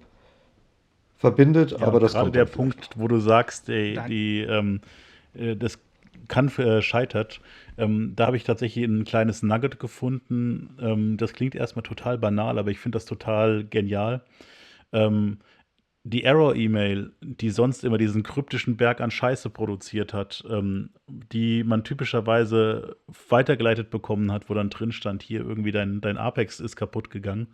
[1.17, 4.81] verbindet, ja, aber das gerade der Punkt, wo du sagst, ey, die, ähm,
[5.35, 5.79] äh, das
[6.27, 7.41] kann äh, scheitert,
[7.77, 10.75] ähm, da habe ich tatsächlich ein kleines Nugget gefunden.
[10.79, 14.23] Ähm, das klingt erstmal total banal, aber ich finde das total genial.
[14.91, 15.39] Ähm,
[16.03, 21.83] die Error-E-Mail, die sonst immer diesen kryptischen Berg an Scheiße produziert hat, ähm, die man
[21.83, 22.95] typischerweise
[23.29, 27.47] weitergeleitet bekommen hat, wo dann drin stand, hier irgendwie dein, dein Apex ist kaputt gegangen,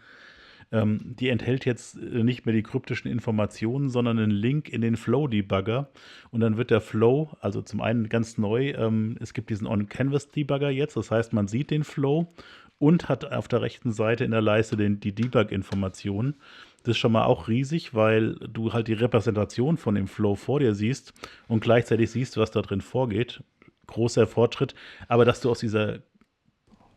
[0.73, 4.97] ähm, die enthält jetzt äh, nicht mehr die kryptischen Informationen, sondern einen Link in den
[4.97, 5.89] Flow-Debugger.
[6.31, 10.71] Und dann wird der Flow, also zum einen ganz neu, ähm, es gibt diesen On-Canvas-Debugger
[10.71, 12.33] jetzt, das heißt, man sieht den Flow
[12.79, 16.35] und hat auf der rechten Seite in der Leiste den, die Debug-Informationen.
[16.81, 20.59] Das ist schon mal auch riesig, weil du halt die Repräsentation von dem Flow vor
[20.59, 21.13] dir siehst
[21.47, 23.43] und gleichzeitig siehst, was da drin vorgeht.
[23.87, 24.73] Großer Fortschritt.
[25.07, 25.99] Aber dass du aus dieser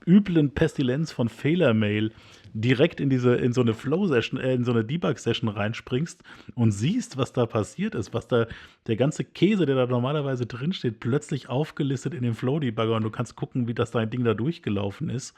[0.06, 2.12] üblen Pestilenz von Fehlermail
[2.52, 6.22] direkt in diese, in so eine Flow-Session, äh, in so eine Debug-Session reinspringst
[6.54, 8.46] und siehst, was da passiert ist, was da
[8.86, 13.36] der ganze Käse, der da normalerweise drinsteht, plötzlich aufgelistet in dem Flow-Debugger und du kannst
[13.36, 15.34] gucken, wie das dein Ding da durchgelaufen ist.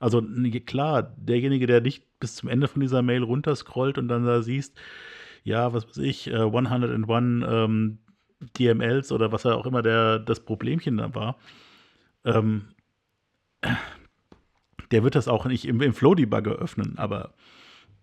[0.00, 0.22] Also
[0.66, 4.78] klar, derjenige, der nicht bis zum Ende von dieser Mail runterscrollt und dann da siehst,
[5.44, 7.98] ja, was weiß ich, äh, 101 ähm,
[8.58, 11.36] DMLs oder was auch immer der, das Problemchen da war,
[12.24, 12.68] ähm,
[14.90, 17.34] der wird das auch nicht im, im Flow-Debugger öffnen, aber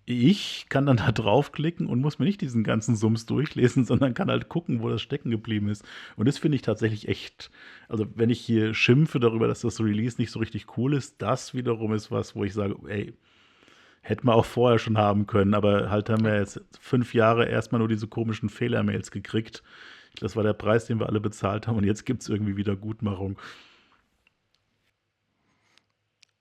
[0.06, 4.30] ich kann dann da draufklicken und muss mir nicht diesen ganzen Sums durchlesen, sondern kann
[4.30, 5.84] halt gucken, wo das stecken geblieben ist.
[6.16, 7.50] Und das finde ich tatsächlich echt,
[7.90, 11.54] also wenn ich hier schimpfe darüber, dass das Release nicht so richtig cool ist, das
[11.54, 13.14] wiederum ist was, wo ich sage, ey,
[14.02, 17.80] hätten wir auch vorher schon haben können, aber halt haben wir jetzt fünf Jahre erstmal
[17.80, 19.64] nur diese komischen Fehlermails gekriegt.
[20.20, 22.76] Das war der Preis, den wir alle bezahlt haben und jetzt gibt es irgendwie wieder
[22.76, 23.38] Gutmachung.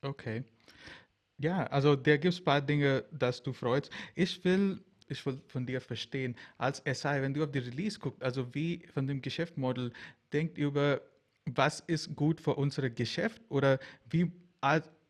[0.04, 0.44] Okay.
[1.38, 3.90] Ja, also da gibt es ein paar Dinge, dass du freust.
[4.14, 8.22] Ich will, ich will von dir verstehen, als SI, wenn du auf die Release guckst,
[8.22, 9.92] also wie von dem Geschäftsmodell,
[10.32, 11.00] denkt über,
[11.46, 13.78] was ist gut für unser Geschäft oder
[14.10, 14.30] wie,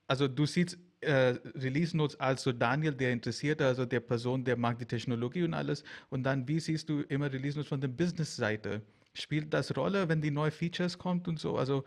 [0.09, 4.57] also du siehst äh, Release Notes als so Daniel, der interessiert, also der Person, der
[4.57, 5.85] mag die Technologie und alles.
[6.11, 8.81] Und dann, wie siehst du immer Release Notes von der Business-Seite?
[9.15, 11.57] Spielt das Rolle, wenn die neue Features kommt und so?
[11.59, 11.85] Also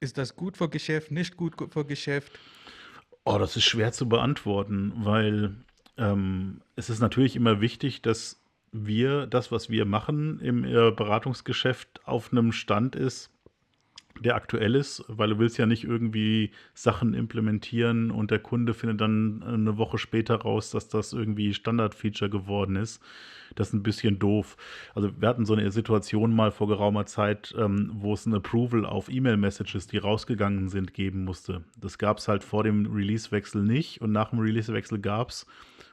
[0.00, 2.38] ist das gut für Geschäft, nicht gut für Geschäft?
[3.24, 5.54] Oh, das ist schwer zu beantworten, weil
[5.96, 8.40] ähm, es ist natürlich immer wichtig, dass
[8.72, 13.30] wir das, was wir machen im äh, Beratungsgeschäft, auf einem Stand ist,
[14.20, 19.00] der aktuell ist, weil du willst ja nicht irgendwie Sachen implementieren und der Kunde findet
[19.00, 23.02] dann eine Woche später raus, dass das irgendwie Standardfeature geworden ist.
[23.54, 24.56] Das ist ein bisschen doof.
[24.94, 28.84] Also wir hatten so eine Situation mal vor geraumer Zeit, ähm, wo es ein Approval
[28.84, 31.64] auf E-Mail-Messages, die rausgegangen sind, geben musste.
[31.76, 35.46] Das gab es halt vor dem Release-Wechsel nicht und nach dem Release-Wechsel gab es.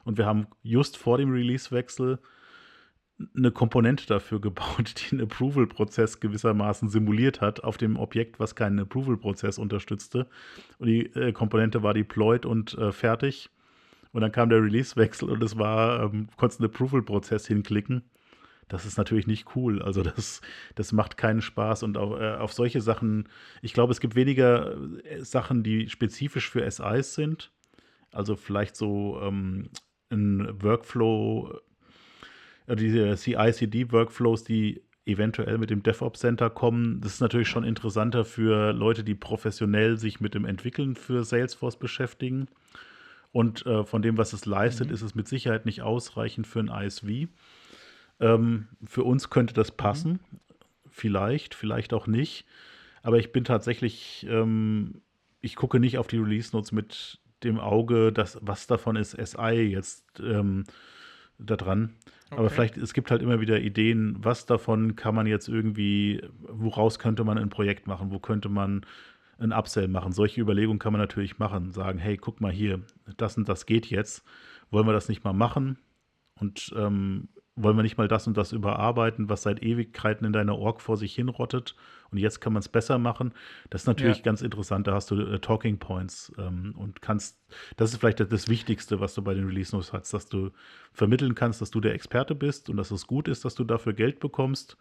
[0.04, 2.18] Und wir haben just vor dem Release-Wechsel
[3.34, 8.78] eine Komponente dafür gebaut, die einen Approval-Prozess gewissermaßen simuliert hat auf dem Objekt, was keinen
[8.80, 10.26] Approval-Prozess unterstützte.
[10.78, 13.50] Und die äh, Komponente war deployed und äh, fertig.
[14.12, 18.02] Und dann kam der Release-Wechsel und es war, ähm, konntest einen Approval-Prozess hinklicken.
[18.68, 19.80] Das ist natürlich nicht cool.
[19.82, 20.40] Also das,
[20.74, 21.82] das macht keinen Spaß.
[21.84, 23.28] Und auf, äh, auf solche Sachen,
[23.62, 27.52] ich glaube, es gibt weniger äh, Sachen, die spezifisch für SIs sind.
[28.12, 29.70] Also vielleicht so ähm,
[30.10, 31.60] ein Workflow
[32.74, 37.00] diese CI-CD-Workflows, die eventuell mit dem DevOps Center kommen.
[37.00, 41.78] Das ist natürlich schon interessanter für Leute, die professionell sich mit dem Entwickeln für Salesforce
[41.78, 42.48] beschäftigen.
[43.30, 44.94] Und äh, von dem, was es leistet, Mhm.
[44.94, 47.28] ist es mit Sicherheit nicht ausreichend für ein ISV.
[48.18, 49.76] Ähm, für uns könnte das Mhm.
[49.76, 50.20] passen.
[50.88, 52.46] Vielleicht, vielleicht auch nicht.
[53.02, 55.02] Aber ich bin tatsächlich, ähm,
[55.40, 59.52] ich gucke nicht auf die Release Notes mit dem Auge, dass, was davon ist SI
[59.70, 60.64] jetzt ähm,
[61.38, 61.94] da dran.
[62.30, 62.54] Aber Okay.
[62.54, 67.24] vielleicht, es gibt halt immer wieder Ideen, was davon kann man jetzt irgendwie, woraus könnte
[67.24, 68.84] man ein Projekt machen, wo könnte man
[69.38, 70.12] ein Upsell machen.
[70.12, 71.70] Solche Überlegungen kann man natürlich machen.
[71.72, 72.80] Sagen, hey, guck mal hier,
[73.16, 74.24] das und das geht jetzt.
[74.70, 75.78] Wollen wir das nicht mal machen?
[76.40, 80.58] Und ähm, wollen wir nicht mal das und das überarbeiten, was seit Ewigkeiten in deiner
[80.58, 81.74] Org vor sich hinrottet
[82.10, 83.32] und jetzt kann man es besser machen.
[83.70, 84.22] Das ist natürlich Ja.
[84.22, 87.38] ganz interessant, da hast du äh, Talking Points ähm, und kannst,
[87.76, 90.50] das ist vielleicht das, das Wichtigste, was du bei den Release Notes hast, dass du
[90.92, 93.94] vermitteln kannst, dass du der Experte bist und dass es gut ist, dass du dafür
[93.94, 94.76] Geld bekommst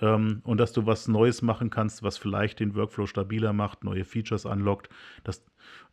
[0.00, 4.04] ähm, und dass du was Neues machen kannst, was vielleicht den Workflow stabiler macht, neue
[4.04, 4.88] Features unlockt.
[5.24, 5.44] Das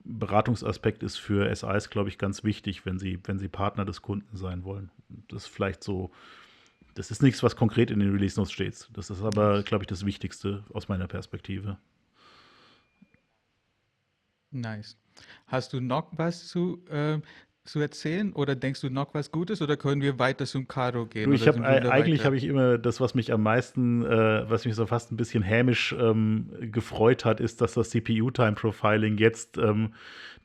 [0.04, 4.38] Beratungsaspekt ist für SIs, glaube ich, ganz wichtig, wenn sie, wenn sie Partner des Kunden
[4.38, 4.92] sein wollen.
[5.28, 6.12] Das ist vielleicht so,
[6.94, 8.90] das ist nichts, was konkret in den Release Notes steht.
[8.94, 11.78] Das ist aber, glaube ich, das Wichtigste aus meiner Perspektive.
[14.52, 14.98] Nice.
[15.48, 17.20] Hast du noch was zu, äh,
[17.68, 21.30] zu erzählen oder denkst du noch was Gutes oder können wir weiter zum Caro gehen?
[21.30, 24.76] Du, ich wieder eigentlich habe ich immer das, was mich am meisten, äh, was mich
[24.76, 29.94] so fast ein bisschen hämisch ähm, gefreut hat, ist, dass das CPU-Time Profiling jetzt ähm,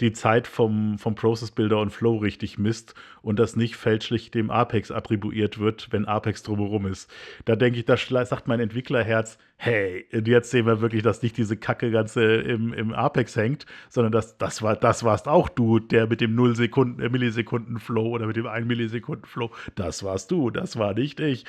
[0.01, 4.51] die Zeit vom, vom Process Builder und Flow richtig misst und das nicht fälschlich dem
[4.51, 7.11] Apex attribuiert wird, wenn Apex drumherum ist.
[7.45, 11.57] Da denke ich, da sagt mein Entwicklerherz, hey, jetzt sehen wir wirklich, dass nicht diese
[11.57, 16.09] Kacke ganze im, im Apex hängt, sondern dass das war, das warst auch du, der
[16.09, 20.33] mit dem 0 Sekunden, äh, Millisekunden Flow oder mit dem 1 Millisekunden Flow, das warst
[20.33, 21.44] du, das war nicht ich.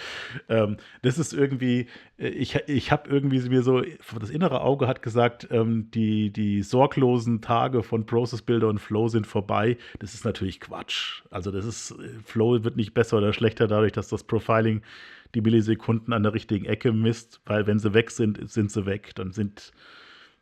[0.47, 1.87] Ähm, das ist irgendwie,
[2.19, 3.81] äh, ich, ich habe irgendwie mir so,
[4.19, 9.07] das innere Auge hat gesagt, ähm, die, die sorglosen Tage von Process Builder und Flow
[9.07, 9.75] sind vorbei.
[9.97, 11.23] Das ist natürlich Quatsch.
[11.31, 14.83] Also das ist, äh, Flow wird nicht besser oder schlechter dadurch, dass das Profiling
[15.35, 19.15] die Millisekunden an der richtigen Ecke misst, weil wenn sie weg sind, sind sie weg.
[19.15, 19.71] Dann sind,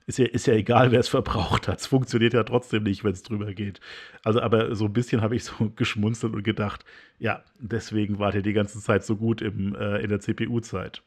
[0.05, 1.79] ist ja, ist ja egal, wer es verbraucht hat.
[1.79, 3.79] Es funktioniert ja trotzdem nicht, wenn es drüber geht.
[4.23, 6.83] Also, aber so ein bisschen habe ich so geschmunzelt und gedacht,
[7.19, 11.01] ja, deswegen wart ihr die ganze Zeit so gut im, äh, in der CPU-Zeit.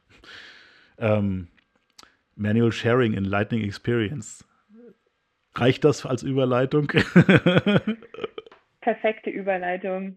[0.98, 1.48] Ähm,
[2.36, 4.44] Manual Sharing in Lightning Experience.
[5.54, 6.88] Reicht das als Überleitung?
[8.80, 10.16] Perfekte Überleitung.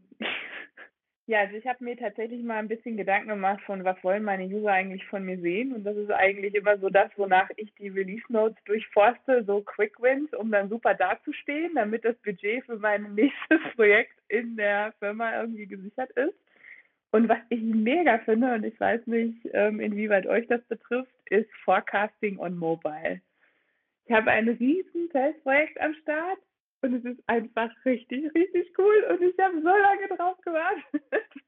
[1.30, 4.46] Ja, also ich habe mir tatsächlich mal ein bisschen Gedanken gemacht von, was wollen meine
[4.46, 5.74] User eigentlich von mir sehen?
[5.74, 10.02] Und das ist eigentlich immer so das, wonach ich die Release Notes durchforste, so Quick
[10.02, 15.42] Wins, um dann super dazustehen, damit das Budget für mein nächstes Projekt in der Firma
[15.42, 16.36] irgendwie gesichert ist.
[17.12, 21.50] Und was ich mega finde, und ich weiß nicht, ähm, inwieweit euch das betrifft, ist
[21.66, 23.20] Forecasting on Mobile.
[24.06, 26.40] Ich habe ein riesen Testprojekt am Start
[26.88, 31.04] und es ist einfach richtig, richtig cool und ich habe so lange drauf gewartet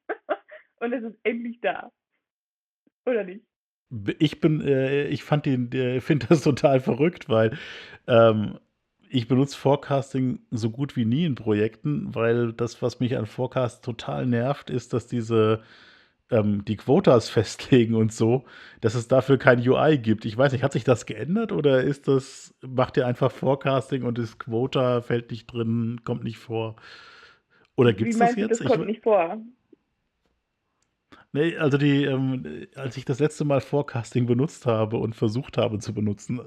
[0.79, 1.91] und es ist endlich da.
[3.05, 3.45] Oder nicht?
[4.19, 7.57] Ich bin, äh, ich fand den, äh, finde das total verrückt, weil
[8.07, 8.59] ähm,
[9.09, 13.83] ich benutze Forecasting so gut wie nie in Projekten, weil das, was mich an Forecast
[13.83, 15.63] total nervt, ist, dass diese
[16.31, 18.45] ähm, die Quotas festlegen und so,
[18.81, 20.25] dass es dafür kein UI gibt.
[20.25, 24.17] Ich weiß nicht, hat sich das geändert oder ist das, macht ihr einfach Forecasting und
[24.17, 26.75] das Quota fällt nicht drin, kommt nicht vor?
[27.75, 28.59] Oder gibt es das meinst du, jetzt?
[28.59, 29.39] das kommt Ich, nicht vor?
[31.31, 35.77] Nee, also die, ähm, als ich das letzte Mal Forecasting benutzt habe und versucht habe
[35.79, 36.41] zu benutzen,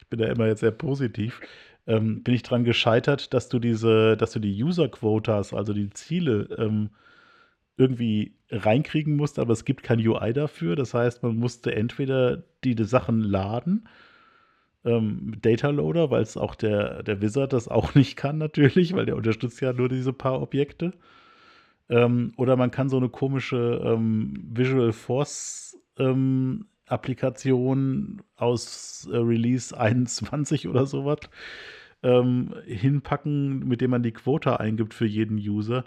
[0.00, 1.40] ich bin da immer jetzt sehr positiv,
[1.86, 5.90] ähm, bin ich dran gescheitert, dass du diese, dass du die User Quotas, also die
[5.90, 6.90] Ziele, ähm,
[7.78, 10.76] irgendwie reinkriegen musst, aber es gibt kein UI dafür.
[10.76, 13.88] Das heißt, man musste entweder die, die Sachen laden,
[14.84, 19.06] ähm, Data Loader, weil es auch der, der Wizard das auch nicht kann, natürlich, weil
[19.06, 20.92] der unterstützt ja nur diese paar Objekte.
[21.88, 29.78] Ähm, oder man kann so eine komische ähm, Visual Force ähm, Applikation aus äh, Release
[29.78, 31.20] 21 oder sowas
[32.02, 35.84] ähm, hinpacken, mit dem man die Quota eingibt für jeden User.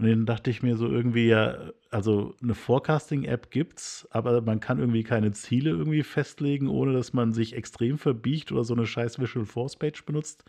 [0.00, 4.78] Und dann dachte ich mir so irgendwie, ja, also eine Forecasting-App gibt's, aber man kann
[4.78, 9.20] irgendwie keine Ziele irgendwie festlegen, ohne dass man sich extrem verbiegt oder so eine scheiß
[9.20, 10.42] Visual Force Page benutzt.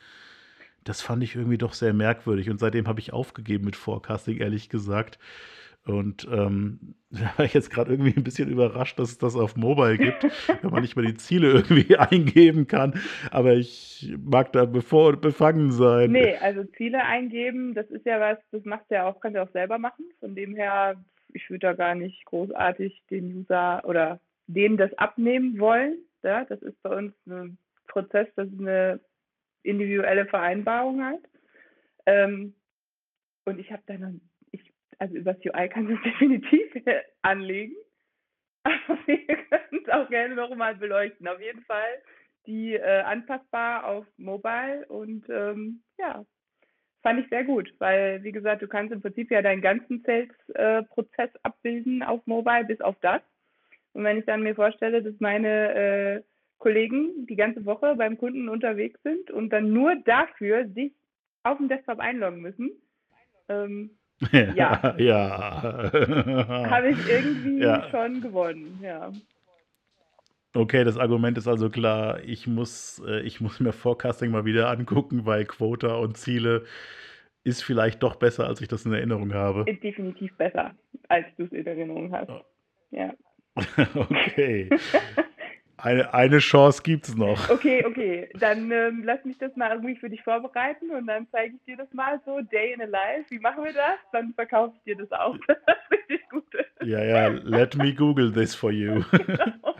[0.85, 4.69] Das fand ich irgendwie doch sehr merkwürdig und seitdem habe ich aufgegeben mit Forecasting, ehrlich
[4.69, 5.19] gesagt.
[5.85, 9.55] Und ähm, da war ich jetzt gerade irgendwie ein bisschen überrascht, dass es das auf
[9.55, 10.23] Mobile gibt,
[10.61, 12.93] wenn man nicht mal die Ziele irgendwie eingeben kann.
[13.31, 16.11] Aber ich mag da bevor befangen sein.
[16.11, 19.43] Nee, also Ziele eingeben, das ist ja was, das machst du ja auch, kannst du
[19.43, 20.05] auch selber machen.
[20.19, 25.59] Von dem her, ich würde da gar nicht großartig den User oder denen das abnehmen
[25.59, 25.97] wollen.
[26.23, 28.99] Ja, das ist bei uns ein Prozess, das ist eine
[29.63, 31.27] individuelle Vereinbarung halt.
[32.05, 32.53] Ähm,
[33.45, 34.30] und ich habe dann, ich,
[35.01, 36.71] also über das UI kannst du es definitiv
[37.23, 37.75] anlegen.
[38.63, 41.27] Aber wir können es auch gerne nochmal beleuchten.
[41.27, 42.03] Auf jeden Fall
[42.45, 46.23] die äh, anpassbar auf Mobile und ähm, ja,
[47.03, 51.29] fand ich sehr gut, weil wie gesagt, du kannst im Prinzip ja deinen ganzen Sales-Prozess
[51.33, 53.21] äh, abbilden auf Mobile, bis auf das.
[53.93, 56.23] Und wenn ich dann mir vorstelle, dass meine äh,
[56.57, 60.93] Kollegen die ganze Woche beim Kunden unterwegs sind und dann nur dafür sich
[61.43, 62.71] auf dem Desktop einloggen müssen,
[63.49, 63.97] ähm,
[64.55, 65.91] ja, ja.
[66.69, 67.89] habe ich irgendwie Ja.
[67.89, 69.11] schon gewonnen, ja.
[70.53, 72.19] Okay, das Argument ist also klar.
[72.23, 76.65] Ich muss, äh, ich muss mir Forecasting mal wieder angucken, weil Quota und Ziele
[77.43, 79.69] ist vielleicht doch besser, als ich das in Erinnerung habe.
[79.69, 80.75] Ist definitiv besser,
[81.07, 82.29] als du es in Erinnerung hast.
[82.29, 82.41] Oh.
[82.91, 83.13] Ja.
[83.95, 84.69] Okay.
[85.81, 87.49] Eine, eine Chance gibt es noch.
[87.49, 88.29] Okay, okay.
[88.35, 91.77] Dann ähm, lass mich das mal irgendwie für dich vorbereiten und dann zeige ich dir
[91.77, 93.25] das mal so, Day in a Life.
[93.29, 93.97] Wie machen wir das?
[94.11, 95.37] Dann verkaufe ich dir das auch.
[95.47, 96.43] Das ist richtig gut.
[96.83, 99.03] Ja, ja, let me Google this for you.
[99.11, 99.75] genau.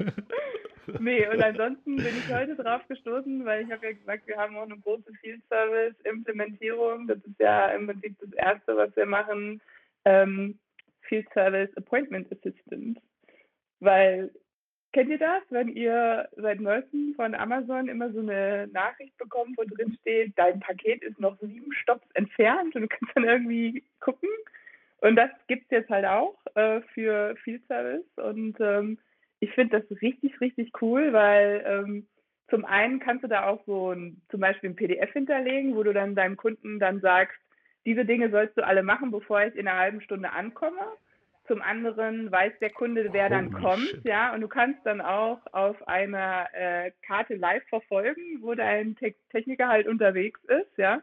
[1.00, 4.56] Nee, und ansonsten bin ich heute drauf gestoßen, weil ich habe ja gesagt, wir haben
[4.58, 7.08] auch eine große Field Service Implementierung.
[7.08, 9.62] Das ist ja im Prinzip das erste, was wir machen.
[10.06, 10.60] Ähm,
[11.02, 13.00] Field Service Appointment Assistant.
[13.80, 14.32] Weil,
[14.94, 19.64] kennt ihr das, wenn ihr seit neuestem von Amazon immer so eine Nachricht bekommt, wo
[19.64, 24.30] drin steht, dein Paket ist noch sieben Stops entfernt und du kannst dann irgendwie gucken.
[25.02, 28.06] Und das gibt es jetzt halt auch äh, für Field Service.
[28.18, 28.98] Und ähm,
[29.40, 32.08] ich finde das richtig, richtig cool, weil ähm,
[32.50, 35.94] zum einen kannst du da auch so ein, zum Beispiel ein PDF hinterlegen, wo du
[35.94, 37.38] dann deinem Kunden dann sagst,
[37.86, 40.86] diese Dinge sollst du alle machen, bevor ich in einer halben Stunde ankomme.
[41.48, 44.06] Zum anderen weiß der Kunde, wer dann Holy kommt, shit.
[44.06, 49.16] ja, und du kannst dann auch auf einer äh, Karte live verfolgen, wo dein Te
[49.30, 51.02] Techniker halt unterwegs ist, ja.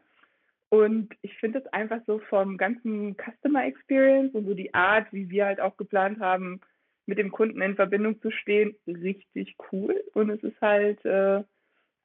[0.70, 5.30] Und ich finde das einfach so vom ganzen Customer Experience und so die Art, wie
[5.30, 6.60] wir halt auch geplant haben,
[7.06, 9.98] mit dem Kunden in Verbindung zu stehen, richtig cool.
[10.12, 11.42] Und es ist halt äh,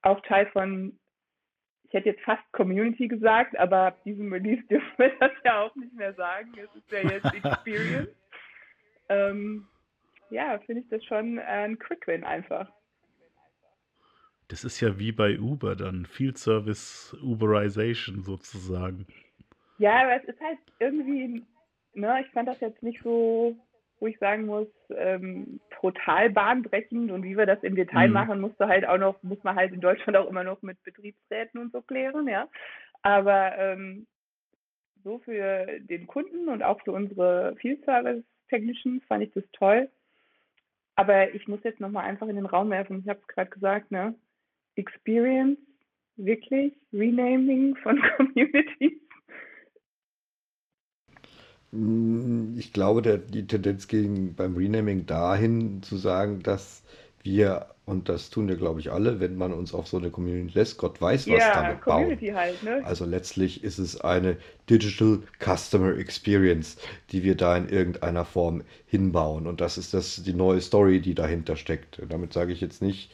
[0.02, 0.98] auch Teil von,
[1.84, 5.76] ich hätte jetzt fast Community gesagt, aber ab diesem Release dürfen wir das ja auch
[5.76, 6.54] nicht mehr sagen.
[6.56, 8.10] Es ist ja jetzt Experience.
[9.10, 9.68] Ähm,
[10.30, 12.70] ja, finde ich das schon ein Quick Win einfach.
[14.48, 16.06] Das ist ja wie bei Uber dann.
[16.06, 19.08] Field Service Uberization sozusagen.
[19.78, 21.44] Ja, aber es ist halt irgendwie,
[21.94, 23.56] ne, ich fand das jetzt nicht so,
[24.00, 28.14] wo ich sagen muss, ähm, total bahnbrechend und wie wir das im Detail Mhm.
[28.14, 30.82] machen, musst du halt auch noch, muss man halt in Deutschland auch immer noch mit
[30.84, 32.48] Betriebsräten und so klären, ja.
[33.02, 34.08] Aber ähm,
[35.04, 39.90] so für den Kunden und auch für unsere Field Service Technicians fand ich das toll.
[40.96, 43.92] Aber ich muss jetzt nochmal einfach in den Raum werfen, ich habe es gerade gesagt,
[43.92, 44.16] ne?
[44.76, 45.60] Experience,
[46.18, 49.00] wirklich, Renaming von Communities.
[51.72, 56.84] Mm, Ich glaube, der, die Tendenz ging beim Renaming dahin zu sagen, dass
[57.24, 60.58] wir, und das tun wir, glaube ich, alle, wenn man uns auf so eine Community
[60.58, 62.04] lässt, Gott weiß, was Ja, damit bauen.
[62.04, 62.82] Community halt, ne?
[62.86, 64.38] Also letztlich ist es eine
[64.70, 66.78] Digital Customer Experience,
[67.12, 69.48] die wir da in irgendeiner Form hinbauen.
[69.48, 72.02] Und das ist das, die neue Story, die dahinter steckt.
[72.08, 73.12] Damit sage ich jetzt nicht,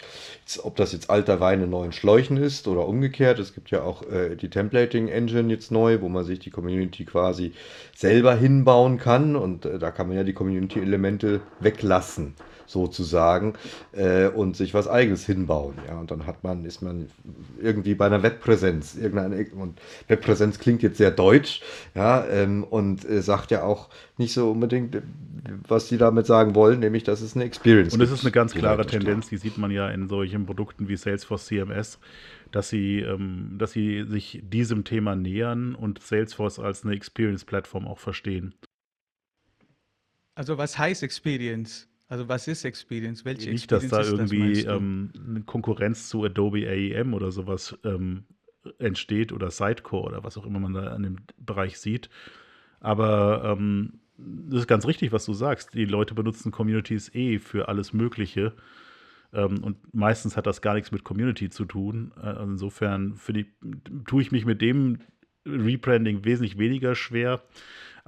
[0.61, 3.39] ob das jetzt alter Wein in neuen Schläuchen ist oder umgekehrt.
[3.39, 7.05] Es gibt ja auch äh, die Templating Engine jetzt neu, wo man sich die Community
[7.05, 7.53] quasi
[7.95, 9.35] selber hinbauen kann.
[9.35, 12.35] Und äh, da kann man ja die Community-Elemente weglassen
[12.69, 13.53] sozusagen
[13.93, 15.75] äh, und sich was eigenes hinbauen.
[15.87, 17.07] Ja, und dann hat man, ist man
[17.61, 18.95] irgendwie bei einer Webpräsenz.
[18.95, 21.61] Irgendeine, und Webpräsenz klingt jetzt sehr deutsch,
[21.95, 25.01] ja, ähm, und äh, sagt ja auch nicht so unbedingt, äh,
[25.67, 28.53] was die damit sagen wollen, nämlich, dass es eine Experience Und es ist eine ganz
[28.53, 28.85] klare.
[28.85, 31.99] Tendenz, die sieht man ja in solchen Produkten wie Salesforce CMS,
[32.51, 37.99] dass sie, ähm, dass sie sich diesem Thema nähern und Salesforce als eine Experience-Plattform auch
[37.99, 38.55] verstehen.
[40.35, 41.88] Also was heißt Experience?
[42.09, 43.23] Also was ist Experience?
[43.23, 44.71] Welche Nicht, dass Experience da ist das, irgendwie du?
[44.71, 48.25] ähm, eine Konkurrenz zu Adobe AEM oder sowas ähm,
[48.79, 52.09] entsteht oder Sidecore oder was auch immer man da an dem Bereich sieht.
[52.79, 55.75] Aber ähm, das ist ganz richtig, was du sagst.
[55.75, 58.53] Die Leute benutzen Communities eh für alles Mögliche.
[59.31, 62.11] Ähm, und meistens hat das gar nichts mit Community zu tun.
[62.21, 63.47] Äh, insofern finde ich,
[64.07, 64.97] tue ich mich mit dem
[65.45, 67.43] Rebranding wesentlich weniger schwer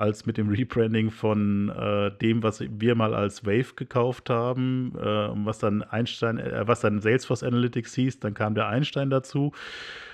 [0.01, 5.29] als mit dem Rebranding von äh, dem, was wir mal als Wave gekauft haben, äh,
[5.45, 9.51] was dann Einstein, äh, was dann Salesforce Analytics hieß, dann kam der Einstein dazu.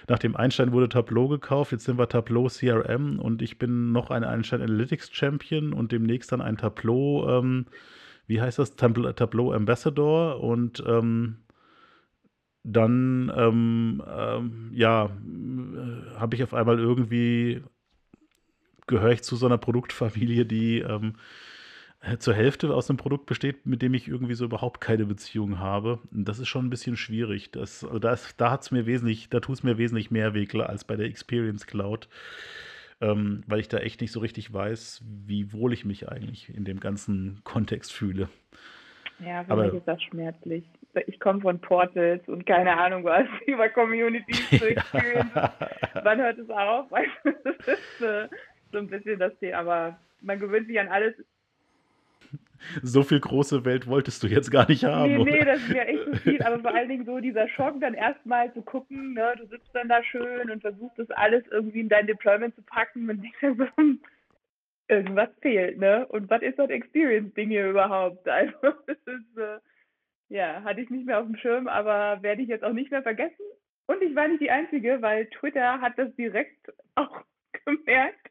[0.09, 4.11] Nach dem Einstein wurde Tableau gekauft, jetzt sind wir Tableau CRM und ich bin noch
[4.11, 7.65] ein Einstein Analytics Champion und demnächst dann ein Tableau, ähm,
[8.27, 11.37] wie heißt das, Tableau, Ambassador und ähm,
[12.63, 17.63] dann, ähm, ähm, ja, äh, habe ich auf einmal irgendwie
[18.87, 21.15] gehöre ich zu so einer Produktfamilie, die ähm,
[22.01, 25.59] äh, zur Hälfte aus einem Produkt besteht, mit dem ich irgendwie so überhaupt keine Beziehung
[25.59, 25.99] habe.
[26.11, 27.51] Und das ist schon ein bisschen schwierig.
[27.51, 30.83] Das, also da, da hat's mir wesentlich, da tut es mir wesentlich mehr weh als
[30.83, 32.07] bei der Experience Cloud.
[32.99, 36.65] Ähm, weil ich da echt nicht so richtig weiß, wie wohl ich mich eigentlich in
[36.65, 38.27] dem ganzen Kontext fühle.
[39.19, 40.63] Ja, für Aber, mich ist das schmerzlich.
[41.05, 45.31] Ich komme von Portals und keine Ahnung was über Communities zu Experience.
[46.03, 46.87] Wann hört es auf?
[47.23, 48.27] das ist äh,
[48.71, 49.57] so ein bisschen das Thema.
[49.57, 51.15] Aber man gewöhnt sich an alles
[52.81, 55.17] so viel große Welt wolltest du jetzt gar nicht haben.
[55.17, 57.79] Nee, nee, das ist ja echt zu viel, aber vor allen Dingen so dieser Schock,
[57.79, 61.81] dann erstmal zu gucken, ne, du sitzt dann da schön und versuchst das alles irgendwie
[61.81, 63.67] in dein Deployment zu packen und denkst dann so,
[64.87, 66.05] irgendwas fehlt, ne?
[66.07, 68.27] Und was ist das Experience-Ding hier überhaupt?
[68.37, 68.53] Also,
[68.87, 69.59] das ist, äh,
[70.29, 73.03] ja, hatte ich nicht mehr auf dem Schirm, aber werde ich jetzt auch nicht mehr
[73.03, 73.45] vergessen.
[73.87, 77.21] Und ich war nicht die Einzige, weil Twitter hat das direkt auch
[77.65, 78.29] gemerkt.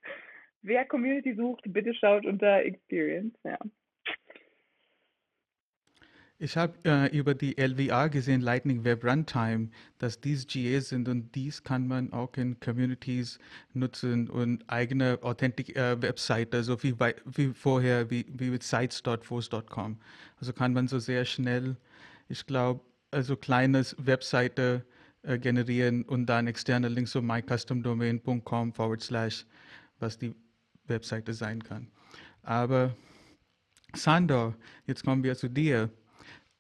[0.67, 3.57] Wer Community sucht, bitte schaut unter Experience, ja.
[6.39, 11.35] Ich habe äh, über die LWR gesehen, Lightning Web Runtime, dass dies GAs sind und
[11.37, 13.39] dies kann man auch in Communities
[13.75, 19.99] nutzen und eigene authentic äh, Webseite, so wie, bei, wie vorher, wie, wie mit sites.force.com.
[20.41, 21.77] Also kann man so sehr schnell,
[22.29, 22.81] ich glaube,
[23.13, 24.85] also kleines Webseite
[25.23, 29.47] äh, generieren und dann externe Links so mycustomdomain.com forward slash,
[30.01, 30.35] was die
[30.89, 31.89] Webseite sein kann.
[32.43, 32.95] Aber
[33.95, 34.55] Sandor,
[34.87, 35.91] jetzt kommen wir zu dir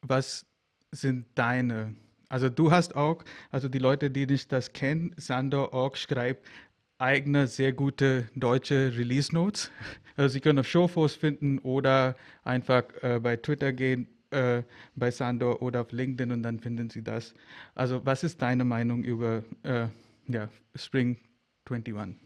[0.08, 0.46] was
[0.92, 1.94] sind deine?
[2.28, 6.46] Also du hast auch, also die Leute, die nicht das kennen, Sander Org schreibt
[6.98, 9.70] eigene sehr gute deutsche Release Notes.
[10.16, 14.62] Also Sie können auf Showforce finden oder einfach äh, bei Twitter gehen, äh,
[14.94, 17.34] bei Sandor oder auf LinkedIn und dann finden Sie das.
[17.74, 19.88] Also was ist deine Meinung über äh,
[20.26, 21.18] ja, Spring
[21.70, 22.25] 21?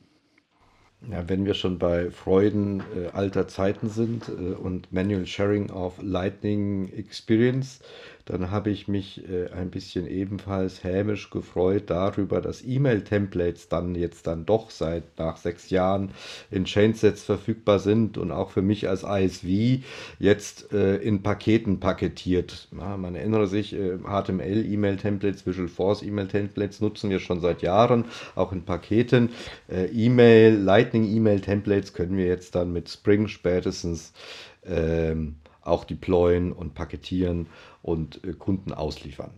[1.09, 5.95] Ja, wenn wir schon bei Freuden äh, alter Zeiten sind äh, und Manual Sharing of
[6.03, 7.81] Lightning Experience,
[8.25, 14.27] dann habe ich mich äh, ein bisschen ebenfalls hämisch gefreut darüber, dass E-Mail-Templates dann jetzt
[14.27, 16.13] dann doch seit nach sechs Jahren
[16.51, 19.85] in Chainsets verfügbar sind und auch für mich als ISV
[20.19, 22.69] jetzt äh, in Paketen paketiert.
[22.79, 28.05] Ja, man erinnere sich, äh, HTML-E-Mail-Templates, Visual Force E-Mail-Templates nutzen wir schon seit Jahren,
[28.35, 29.31] auch in Paketen.
[29.69, 34.13] Äh, E-Mail, Lightning E-Mail-Templates können wir jetzt dann mit Spring spätestens
[34.65, 37.47] ähm, auch deployen und paketieren
[37.83, 39.31] und äh, Kunden ausliefern.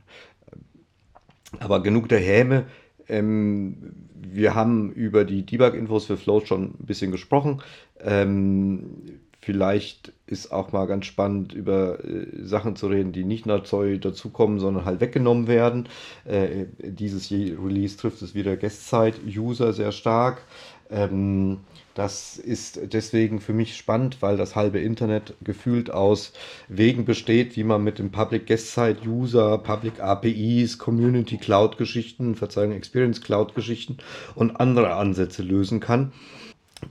[1.60, 2.64] Aber genug der Häme.
[3.08, 3.76] Ähm,
[4.14, 7.62] wir haben über die Debug-Infos für Flow schon ein bisschen gesprochen.
[8.00, 13.98] Ähm, vielleicht ist auch mal ganz spannend, über äh, Sachen zu reden, die nicht neu
[13.98, 15.88] dazukommen, sondern halt weggenommen werden.
[16.24, 20.42] Äh, dieses Release trifft es wieder Guest-Side-User sehr stark.
[20.90, 21.58] Ähm,
[21.94, 26.32] das ist deswegen für mich spannend, weil das halbe Internet gefühlt aus
[26.68, 32.34] Wegen besteht, wie man mit dem Public Guest Site User, Public APIs, Community Cloud Geschichten,
[32.34, 33.98] Verzeihung, Experience Cloud Geschichten
[34.34, 36.12] und andere Ansätze lösen kann.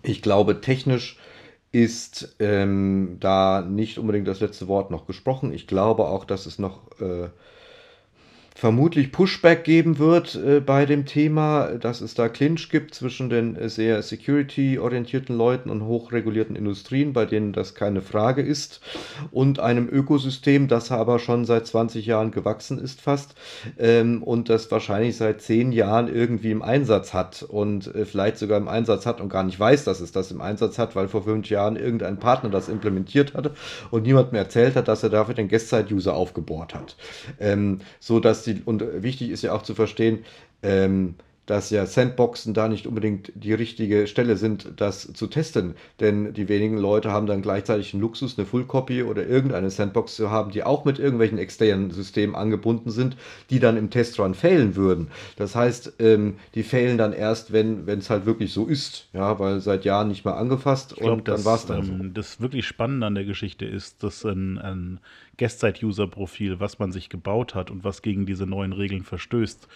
[0.04, 1.18] Ich glaube, technisch
[1.72, 5.54] ist ähm, da nicht unbedingt das letzte Wort noch gesprochen.
[5.54, 7.30] Ich glaube auch, dass es noch äh,
[8.62, 13.56] vermutlich Pushback geben wird äh, bei dem Thema, dass es da Clinch gibt zwischen den
[13.56, 18.80] äh, sehr security-orientierten Leuten und hochregulierten Industrien, bei denen das keine Frage ist,
[19.32, 23.34] und einem Ökosystem, das aber schon seit 20 Jahren gewachsen ist fast
[23.80, 28.60] ähm, und das wahrscheinlich seit 10 Jahren irgendwie im Einsatz hat und äh, vielleicht sogar
[28.60, 31.24] im Einsatz hat und gar nicht weiß, dass es das im Einsatz hat, weil vor
[31.24, 33.56] 5 Jahren irgendein Partner das implementiert hatte
[33.90, 36.96] und niemand mehr erzählt hat, dass er dafür den Guest-Side-User aufgebohrt hat.
[37.40, 40.20] Ähm, so dass die die, und wichtig ist ja auch zu verstehen,
[40.64, 41.16] ähm,
[41.48, 45.76] dass ja Sandboxen da nicht unbedingt die richtige Stelle sind, das zu testen.
[46.00, 50.16] Denn die wenigen Leute haben dann gleichzeitig einen Luxus, eine Full Copy oder irgendeine Sandbox
[50.16, 53.18] zu haben, die auch mit irgendwelchen externen Systemen angebunden sind,
[53.50, 55.08] die dann im Testrun fehlen würden.
[55.36, 59.10] Das heißt, ähm, die fehlen dann erst, wenn es halt wirklich so ist.
[59.12, 61.80] Ja, weil seit Jahren nicht mehr angefasst glaub, und dann war es dann.
[61.80, 62.10] Ähm, so.
[62.14, 65.00] Das wirklich Spannende an der Geschichte ist, dass ein, ein
[65.42, 69.68] Guest-Side-User-Profil, was man sich gebaut hat und was gegen diese neuen Regeln verstößt,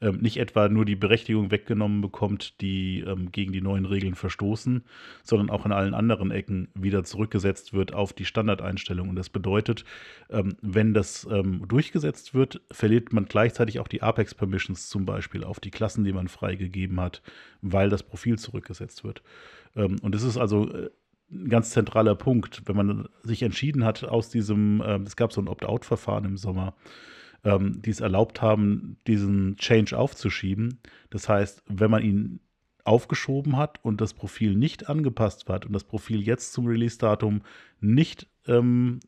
[0.00, 4.82] ähm, nicht etwa nur die Berechtigung weggenommen bekommt, die ähm, gegen die neuen Regeln verstoßen,
[5.22, 9.10] sondern auch in allen anderen Ecken wieder zurückgesetzt wird auf die Standardeinstellung.
[9.10, 9.84] Und das bedeutet,
[10.28, 15.60] ähm, wenn das ähm, durchgesetzt wird, verliert man gleichzeitig auch die Apex-Permissions zum Beispiel auf
[15.60, 17.22] die Klassen, die man freigegeben hat,
[17.60, 19.22] weil das Profil zurückgesetzt wird.
[19.76, 20.90] Ähm, und es ist also äh,
[21.32, 25.40] ein ganz zentraler Punkt, wenn man sich entschieden hat, aus diesem, äh, es gab so
[25.40, 26.74] ein Opt-out-Verfahren im Sommer,
[27.44, 30.78] ähm, die es erlaubt haben, diesen Change aufzuschieben.
[31.10, 32.40] Das heißt, wenn man ihn
[32.84, 37.42] aufgeschoben hat und das Profil nicht angepasst hat und das Profil jetzt zum Release-Datum
[37.80, 39.00] nicht ähm,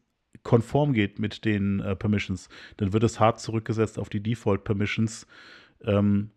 [0.42, 5.26] konform geht mit den äh, Permissions, dann wird es hart zurückgesetzt auf die Default-Permissions.
[5.82, 6.30] Ähm,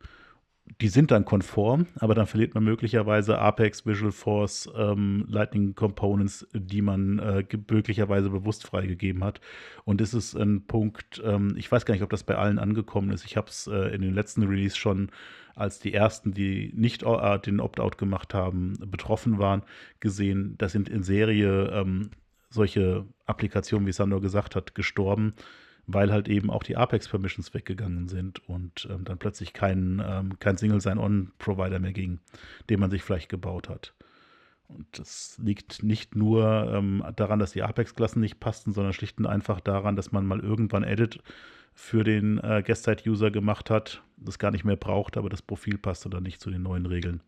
[0.82, 6.48] die sind dann konform, aber dann verliert man möglicherweise Apex, Visual Force, ähm, Lightning Components,
[6.54, 9.40] die man äh, möglicherweise bewusst freigegeben hat.
[9.86, 13.12] Und das ist ein Punkt, ähm, ich weiß gar nicht, ob das bei allen angekommen
[13.12, 13.26] ist.
[13.26, 15.10] Ich habe es äh, in den letzten Release schon
[15.56, 19.64] als die ersten, die nicht äh, den Opt-out gemacht haben, betroffen waren,
[20.00, 20.56] gesehen.
[20.58, 22.12] Das sind in Serie ähm,
[22.50, 25.34] solche Applikationen, wie Sandor gesagt hat, gestorben
[25.88, 30.58] weil halt eben auch die Apex-Permissions weggegangen sind und ähm, dann plötzlich kein, ähm, kein
[30.58, 32.20] Single Sign-On-Provider mehr ging,
[32.70, 33.94] den man sich vielleicht gebaut hat.
[34.68, 39.26] Und das liegt nicht nur ähm, daran, dass die Apex-Klassen nicht passten, sondern schlicht und
[39.26, 41.20] einfach daran, dass man mal irgendwann Edit
[41.74, 46.10] für den äh, Guest-Side-User gemacht hat, das gar nicht mehr braucht, aber das Profil passte
[46.10, 47.22] dann nicht zu den neuen Regeln.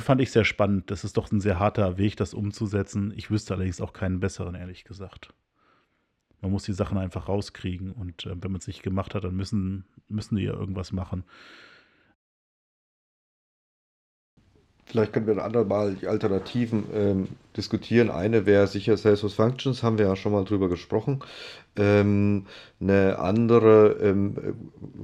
[0.00, 0.90] Fand ich sehr spannend.
[0.90, 3.12] Das ist doch ein sehr harter Weg, das umzusetzen.
[3.14, 5.34] Ich wüsste allerdings auch keinen besseren, ehrlich gesagt.
[6.40, 9.34] Man muss die Sachen einfach rauskriegen und äh, wenn man es nicht gemacht hat, dann
[9.36, 11.24] müssen, müssen die ja irgendwas machen.
[14.88, 18.08] Vielleicht können wir ein andermal die Alternativen ähm, diskutieren.
[18.08, 21.20] Eine wäre sicher Salesforce Functions, haben wir ja schon mal drüber gesprochen.
[21.76, 22.46] Ähm,
[22.80, 24.56] eine andere, ähm,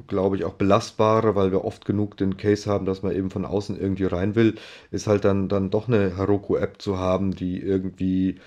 [0.06, 3.44] glaube ich, auch belastbare, weil wir oft genug den Case haben, dass man eben von
[3.44, 4.54] außen irgendwie rein will,
[4.90, 8.40] ist halt dann, dann doch eine Heroku-App zu haben, die irgendwie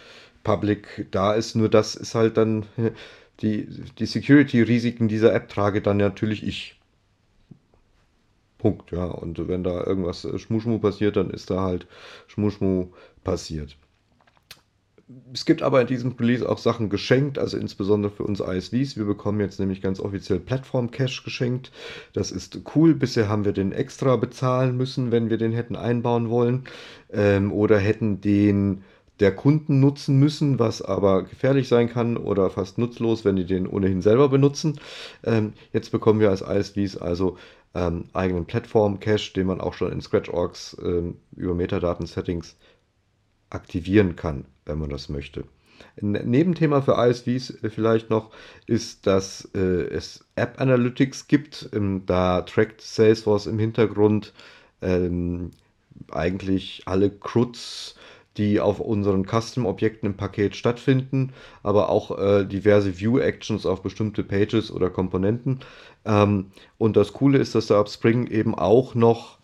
[0.47, 1.55] Public da ist.
[1.55, 2.65] Nur das ist halt dann
[3.41, 3.67] die,
[3.99, 6.79] die Security-Risiken dieser App trage dann natürlich ich.
[8.57, 9.05] Punkt, ja.
[9.05, 11.85] Und wenn da irgendwas Schmuschmu passiert, dann ist da halt
[12.27, 12.87] Schmuschmu
[13.25, 13.77] passiert.
[15.33, 18.97] Es gibt aber in diesem Release auch Sachen geschenkt, also insbesondere für uns ISVs.
[18.97, 21.71] Wir bekommen jetzt nämlich ganz offiziell Plattform Cache geschenkt.
[22.13, 22.93] Das ist cool.
[22.95, 26.63] Bisher haben wir den extra bezahlen müssen, wenn wir den hätten einbauen wollen.
[27.11, 28.83] Ähm, oder hätten den
[29.19, 33.67] der Kunden nutzen müssen, was aber gefährlich sein kann oder fast nutzlos, wenn die den
[33.67, 34.79] ohnehin selber benutzen.
[35.23, 37.37] Ähm, jetzt bekommen wir als ISVs also
[37.73, 42.57] ähm, eigenen Plattform-Cache, den man auch schon in ScratchOrgs ähm, über Metadaten-Settings
[43.49, 45.45] aktivieren kann, wenn man das möchte.
[46.01, 48.31] Ein Nebenthema für ISVs äh, vielleicht noch
[48.65, 51.69] ist, dass äh, es App Analytics gibt.
[51.73, 54.33] Ähm, da trackt Salesforce im Hintergrund
[54.81, 55.51] ähm,
[56.11, 57.95] eigentlich alle CRUDs,
[58.37, 61.33] die auf unseren Custom-Objekten im Paket stattfinden,
[61.63, 65.59] aber auch äh, diverse View-Actions auf bestimmte Pages oder Komponenten.
[66.05, 69.37] Ähm, und das Coole ist, dass da ab Spring eben auch noch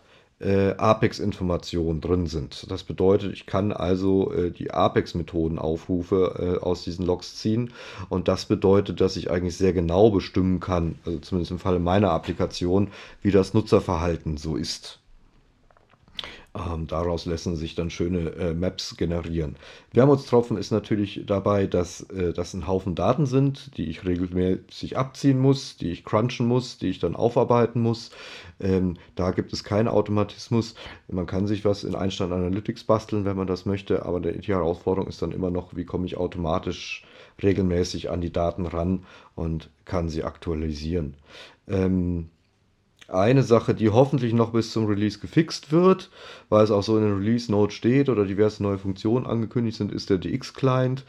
[0.43, 2.69] äh, Apex-Informationen drin sind.
[2.69, 7.71] Das bedeutet, ich kann also äh, die Apex-Methoden-Aufrufe äh, aus diesen Logs ziehen.
[8.09, 12.11] Und das bedeutet, dass ich eigentlich sehr genau bestimmen kann, also zumindest im Falle meiner
[12.11, 12.89] Applikation,
[13.21, 15.02] wie das Nutzerverhalten so ist.
[16.55, 19.55] Ähm, daraus lassen sich dann schöne äh, Maps generieren.
[19.91, 25.39] Wermutstropfen ist natürlich dabei, dass äh, das ein Haufen Daten sind, die ich regelmäßig abziehen
[25.39, 28.11] muss, die ich crunchen muss, die ich dann aufarbeiten muss.
[28.59, 30.75] Ähm, da gibt es keinen Automatismus.
[31.07, 35.09] Man kann sich was in Einstein Analytics basteln, wenn man das möchte, aber die Herausforderung
[35.09, 37.03] ist dann immer noch, wie komme ich automatisch
[37.41, 41.15] regelmäßig an die Daten ran und kann sie aktualisieren.
[41.67, 42.29] Ähm,
[43.07, 46.09] eine Sache, die hoffentlich noch bis zum Release gefixt wird,
[46.49, 49.91] weil es auch so in der Release Note steht oder diverse neue Funktionen angekündigt sind,
[49.91, 51.03] ist der DX-Client.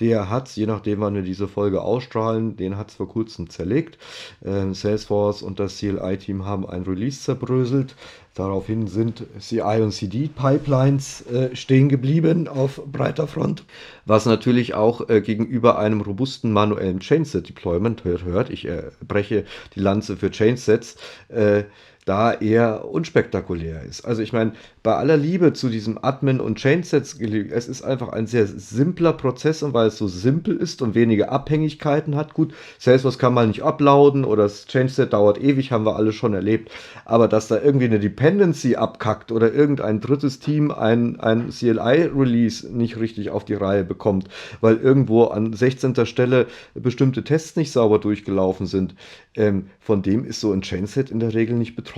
[0.00, 3.50] Der hat es, je nachdem wann wir diese Folge ausstrahlen, den hat es vor kurzem
[3.50, 3.98] zerlegt.
[4.44, 7.94] Ähm, Salesforce und das CLI-Team haben ein Release zerbröselt.
[8.34, 13.64] Daraufhin sind CI und CD-Pipelines äh, stehen geblieben auf breiter Front,
[14.06, 19.44] was natürlich auch äh, gegenüber einem robusten manuellen Chainset-Deployment, hört, hört, ich äh, breche
[19.74, 20.96] die Lanze für Chainsets,
[21.28, 21.64] äh,
[22.06, 24.04] da eher unspektakulär ist.
[24.04, 28.26] Also ich meine, bei aller Liebe zu diesem Admin und Chainsets, es ist einfach ein
[28.26, 32.32] sehr simpler Prozess und weil es so simpel ist und wenige Abhängigkeiten hat.
[32.32, 36.32] Gut, Salesforce kann mal nicht uploaden oder das Changeset dauert ewig, haben wir alle schon
[36.32, 36.70] erlebt.
[37.04, 42.98] Aber dass da irgendwie eine Dependency abkackt oder irgendein drittes Team ein, ein CLI-Release nicht
[42.98, 44.28] richtig auf die Reihe bekommt,
[44.62, 46.06] weil irgendwo an 16.
[46.06, 48.94] Stelle bestimmte Tests nicht sauber durchgelaufen sind,
[49.34, 51.89] ähm, von dem ist so ein Chainset in der Regel nicht betroffen.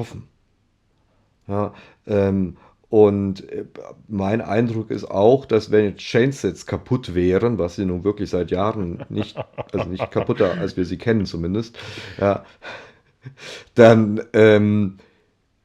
[1.48, 1.74] Ja,
[2.06, 2.56] ähm,
[2.92, 3.64] und äh,
[4.06, 8.50] mein Eindruck ist auch, dass wenn jetzt Chainsets kaputt wären, was sie nun wirklich seit
[8.50, 9.36] Jahren nicht,
[9.72, 11.78] also nicht kaputter, als wir sie kennen zumindest,
[12.20, 12.44] ja,
[13.74, 14.98] dann, ähm,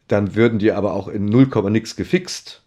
[0.07, 2.63] dann würden die aber auch in 0, nix gefixt.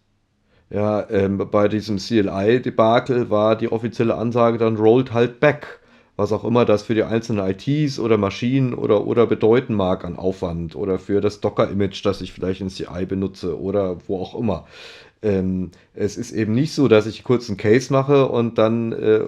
[0.68, 5.79] Ja, ähm, bei diesem CLI-Debakel war die offizielle Ansage dann rolled halt back
[6.20, 10.16] was auch immer das für die einzelnen ITs oder Maschinen oder, oder bedeuten mag an
[10.16, 14.66] Aufwand oder für das Docker-Image, das ich vielleicht in CI benutze oder wo auch immer.
[15.22, 19.22] Ähm, es ist eben nicht so, dass ich kurz einen Case mache und dann äh,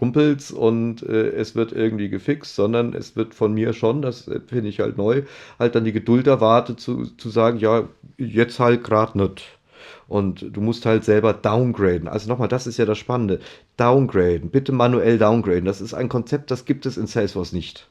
[0.00, 4.68] rumpelt's und äh, es wird irgendwie gefixt, sondern es wird von mir schon, das finde
[4.68, 5.22] ich halt neu,
[5.60, 7.88] halt dann die Geduld erwartet zu, zu sagen, ja,
[8.18, 9.58] jetzt halt gerade nicht.
[10.08, 12.08] Und du musst halt selber downgraden.
[12.08, 13.40] Also nochmal, das ist ja das Spannende.
[13.76, 15.64] Downgraden, bitte manuell downgraden.
[15.64, 17.88] Das ist ein Konzept, das gibt es in Salesforce nicht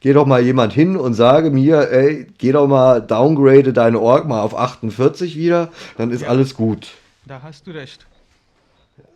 [0.00, 4.26] geh doch mal jemand hin und sage mir, ey, geh doch mal, downgrade deine Org
[4.26, 6.88] mal auf 48 wieder, dann ist ja, alles gut.
[7.26, 8.06] Da hast du recht.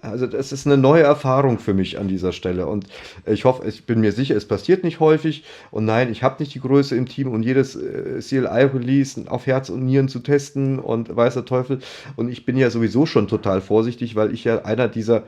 [0.01, 2.66] Also das ist eine neue Erfahrung für mich an dieser Stelle.
[2.66, 2.87] Und
[3.26, 5.45] ich hoffe, ich bin mir sicher, es passiert nicht häufig.
[5.70, 9.68] Und nein, ich habe nicht die Größe im Team und jedes äh, CLI-Release auf Herz
[9.68, 11.80] und Nieren zu testen und weiß der Teufel.
[12.16, 15.24] Und ich bin ja sowieso schon total vorsichtig, weil ich ja einer dieser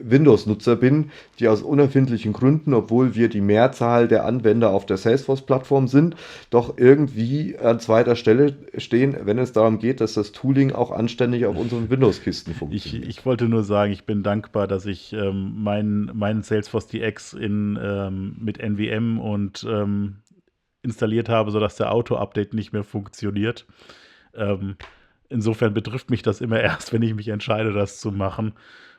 [0.00, 5.88] Windows-Nutzer bin, die aus unerfindlichen Gründen, obwohl wir die Mehrzahl der Anwender auf der Salesforce-Plattform
[5.88, 6.14] sind,
[6.50, 11.44] doch irgendwie an zweiter Stelle stehen, wenn es darum geht, dass das Tooling auch anständig
[11.46, 13.04] auf unseren Windows-Kisten funktioniert.
[13.04, 17.32] Ich, ich, wollte nur sagen, ich bin dankbar, dass ich ähm, meinen mein Salesforce DX
[17.34, 20.18] in, ähm, mit NVM und ähm,
[20.82, 23.66] installiert habe, sodass der Auto-Update nicht mehr funktioniert.
[24.34, 24.76] Ähm,
[25.28, 28.52] insofern betrifft mich das immer erst, wenn ich mich entscheide, das zu machen.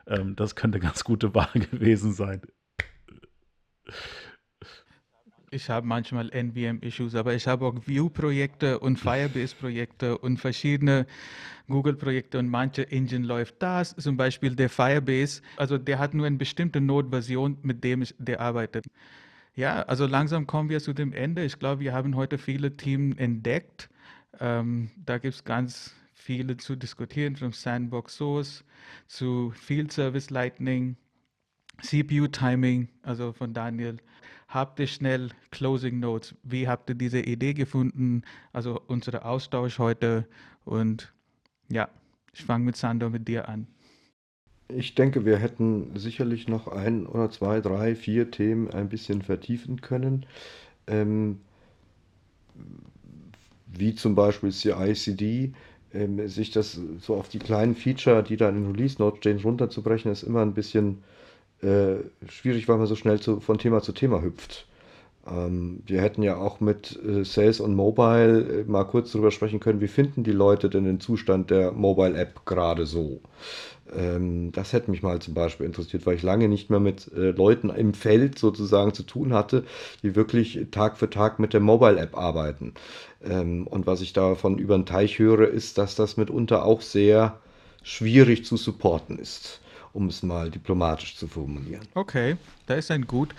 [0.10, 2.41] Ähm, das könnte ganz gute Wahl gewesen sein.
[5.51, 11.07] Ich habe manchmal NVM-Issues, aber ich habe auch Vue-Projekte und Firebase-Projekte und verschiedene
[11.68, 13.95] Google-Projekte und manche Engine läuft das.
[13.95, 18.41] Zum Beispiel der Firebase, also der hat nur eine bestimmte Node-Version, mit dem ich, der
[18.41, 18.86] arbeitet.
[19.55, 21.43] Ja, also langsam kommen wir zu dem Ende.
[21.43, 23.89] Ich glaube, wir haben heute viele Themen entdeckt.
[24.39, 25.95] Ähm, da gibt es ganz
[26.30, 28.64] viele zu diskutieren, vom Sandbox Source
[29.08, 30.96] zu Field Service Lightning,
[31.82, 33.98] CPU Timing, also von Daniel.
[34.48, 36.36] Habt ihr schnell Closing Notes?
[36.44, 38.22] Wie habt ihr diese Idee gefunden?
[38.54, 40.28] Also unser Austausch heute
[40.66, 41.12] und
[41.68, 41.90] ja,
[42.32, 43.66] ich fange mit Sandor mit dir an.
[44.68, 49.82] Ich denke, wir hätten sicherlich noch ein oder zwei, drei, vier Themen ein bisschen vertiefen
[49.82, 50.28] können.
[50.86, 51.40] Ähm,
[53.66, 55.54] wie zum Beispiel CI/CD,
[55.94, 60.12] ähm, sich das so auf die kleinen Feature, die dann in Release Note stehen, runterzubrechen,
[60.12, 61.04] ist immer ein bisschen
[61.62, 61.98] äh,
[62.30, 64.68] schwierig, weil man so schnell zu, von Thema zu Thema hüpft.
[65.30, 69.60] Ähm, wir hätten ja auch mit äh, Sales und Mobile äh, mal kurz darüber sprechen
[69.60, 73.22] können, wie finden die Leute denn den Zustand der Mobile App gerade so?
[73.96, 77.32] Ähm, das hätte mich mal zum Beispiel interessiert, weil ich lange nicht mehr mit äh,
[77.32, 79.64] Leuten im Feld sozusagen zu tun hatte,
[80.04, 82.74] die wirklich Tag für Tag mit der Mobile App arbeiten.
[83.24, 87.40] Ähm, und was ich davon über den Teich höre, ist, dass das mitunter auch sehr
[87.84, 89.62] schwierig zu supporten ist,
[89.94, 91.82] um es mal diplomatisch zu formulieren.
[91.96, 93.30] Okay, da ist ein gut.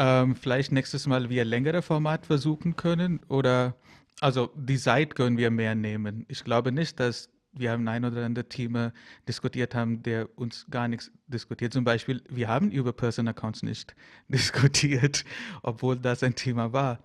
[0.00, 3.74] Ähm, vielleicht nächstes Mal wir längere Format versuchen können oder
[4.20, 6.24] also die Zeit können wir mehr nehmen.
[6.28, 8.92] Ich glaube nicht, dass wir haben ein oder andere Thema
[9.26, 11.72] diskutiert haben, der uns gar nichts diskutiert.
[11.72, 13.96] Zum Beispiel, wir haben über Person Accounts nicht
[14.28, 15.24] diskutiert,
[15.62, 17.00] obwohl das ein Thema war.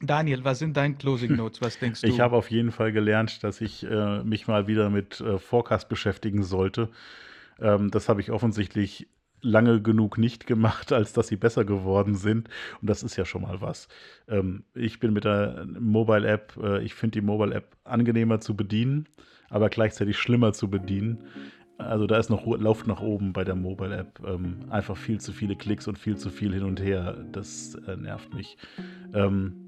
[0.00, 1.60] Daniel, was sind deine Closing Notes?
[1.60, 2.06] Was denkst du?
[2.06, 5.90] Ich habe auf jeden Fall gelernt, dass ich äh, mich mal wieder mit äh, Forecast
[5.90, 6.88] beschäftigen sollte.
[7.60, 9.08] Ähm, das habe ich offensichtlich
[9.42, 12.48] lange genug nicht gemacht, als dass sie besser geworden sind.
[12.80, 13.88] Und das ist ja schon mal was.
[14.28, 18.56] Ähm, ich bin mit der Mobile App, äh, ich finde die Mobile App angenehmer zu
[18.56, 19.06] bedienen
[19.50, 21.24] aber gleichzeitig schlimmer zu bedienen.
[21.76, 24.20] Also da ist noch Lauf nach oben bei der Mobile App.
[24.26, 27.24] Ähm, einfach viel zu viele Klicks und viel zu viel hin und her.
[27.32, 28.56] Das äh, nervt mich.
[29.12, 29.66] Ähm,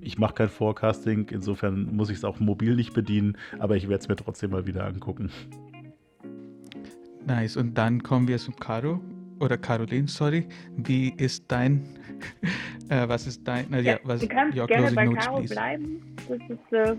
[0.00, 4.00] ich mache kein Forecasting, insofern muss ich es auch mobil nicht bedienen, aber ich werde
[4.00, 5.30] es mir trotzdem mal wieder angucken.
[7.26, 7.56] Nice.
[7.56, 9.00] Und dann kommen wir zu Caro
[9.40, 10.46] oder Caroline, sorry.
[10.76, 11.82] Wie ist dein,
[12.88, 16.16] äh, was ist dein, na, ja, was, du kannst gerne bei Caro bleiben.
[16.28, 16.96] Das ist äh,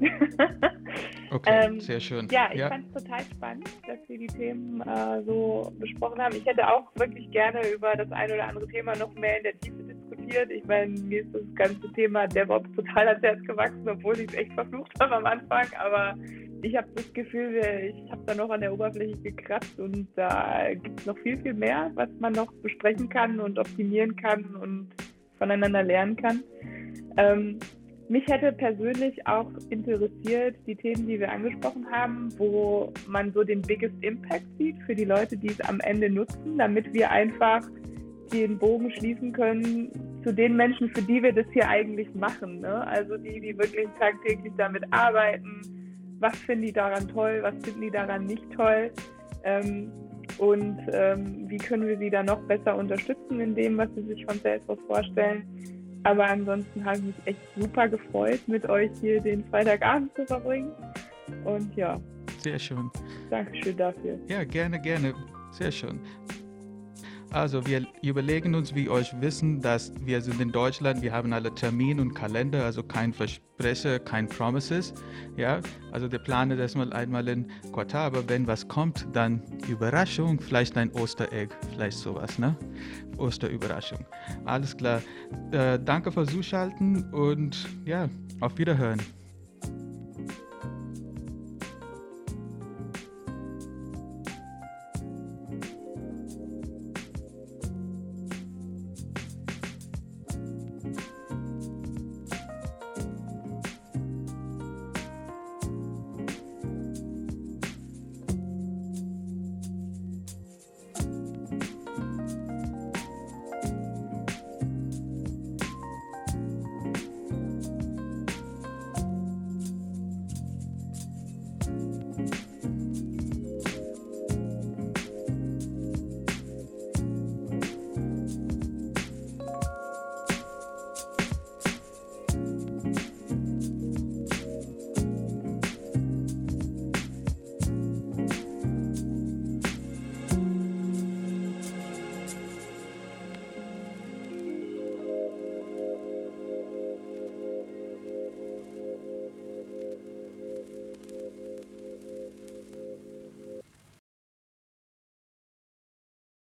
[1.30, 2.28] okay, ähm, sehr schön.
[2.30, 2.68] Ja, ich ja.
[2.68, 6.34] fand es total spannend, dass wir die Themen äh, so besprochen haben.
[6.36, 9.58] Ich hätte auch wirklich gerne über das ein oder andere Thema noch mehr in der
[9.60, 9.82] Tiefe
[10.30, 10.50] diskutiert.
[10.50, 14.34] Ich meine, mir ist das ganze Thema DevOps total ans Herz gewachsen, obwohl ich es
[14.34, 15.66] echt verflucht habe am Anfang.
[15.78, 16.14] Aber
[16.62, 17.60] ich habe das Gefühl,
[17.94, 21.54] ich habe da noch an der Oberfläche gekratzt und da gibt es noch viel, viel
[21.54, 24.88] mehr, was man noch besprechen kann und optimieren kann und
[25.38, 26.42] voneinander lernen kann.
[27.16, 27.58] Ähm,
[28.08, 33.62] mich hätte persönlich auch interessiert, die Themen, die wir angesprochen haben, wo man so den
[33.62, 37.62] biggest Impact sieht für die Leute, die es am Ende nutzen, damit wir einfach
[38.32, 39.90] den Bogen schließen können
[40.24, 42.60] zu den Menschen, für die wir das hier eigentlich machen.
[42.60, 42.86] Ne?
[42.86, 45.62] Also die, die wirklich tagtäglich damit arbeiten.
[46.18, 47.38] Was finden die daran toll?
[47.42, 48.90] Was finden die daran nicht toll?
[49.44, 49.90] Ähm,
[50.38, 54.24] und ähm, wie können wir sie da noch besser unterstützen in dem, was sie sich
[54.24, 55.44] von Salesforce vorstellen.
[56.04, 60.72] Aber ansonsten habe ich mich echt super gefreut, mit euch hier den Freitagabend zu verbringen.
[61.44, 61.98] Und ja.
[62.38, 62.90] Sehr schön.
[63.28, 64.18] Dankeschön dafür.
[64.28, 65.14] Ja, gerne, gerne.
[65.52, 66.00] Sehr schön.
[67.32, 71.54] Also wir überlegen uns, wie euch wissen, dass wir sind in Deutschland, wir haben alle
[71.54, 74.92] Termin und Kalender, also kein Versprecher, kein Promises.
[75.36, 75.60] Ja,
[75.92, 80.76] also der Plan ist erstmal einmal in Quartal, aber wenn was kommt, dann Überraschung, vielleicht
[80.76, 82.56] ein Osteregg, vielleicht sowas, ne?
[83.16, 84.04] Osterüberraschung.
[84.44, 85.00] Alles klar.
[85.52, 88.08] Äh, danke fürs Zuschalten und ja,
[88.40, 89.00] auf Wiederhören.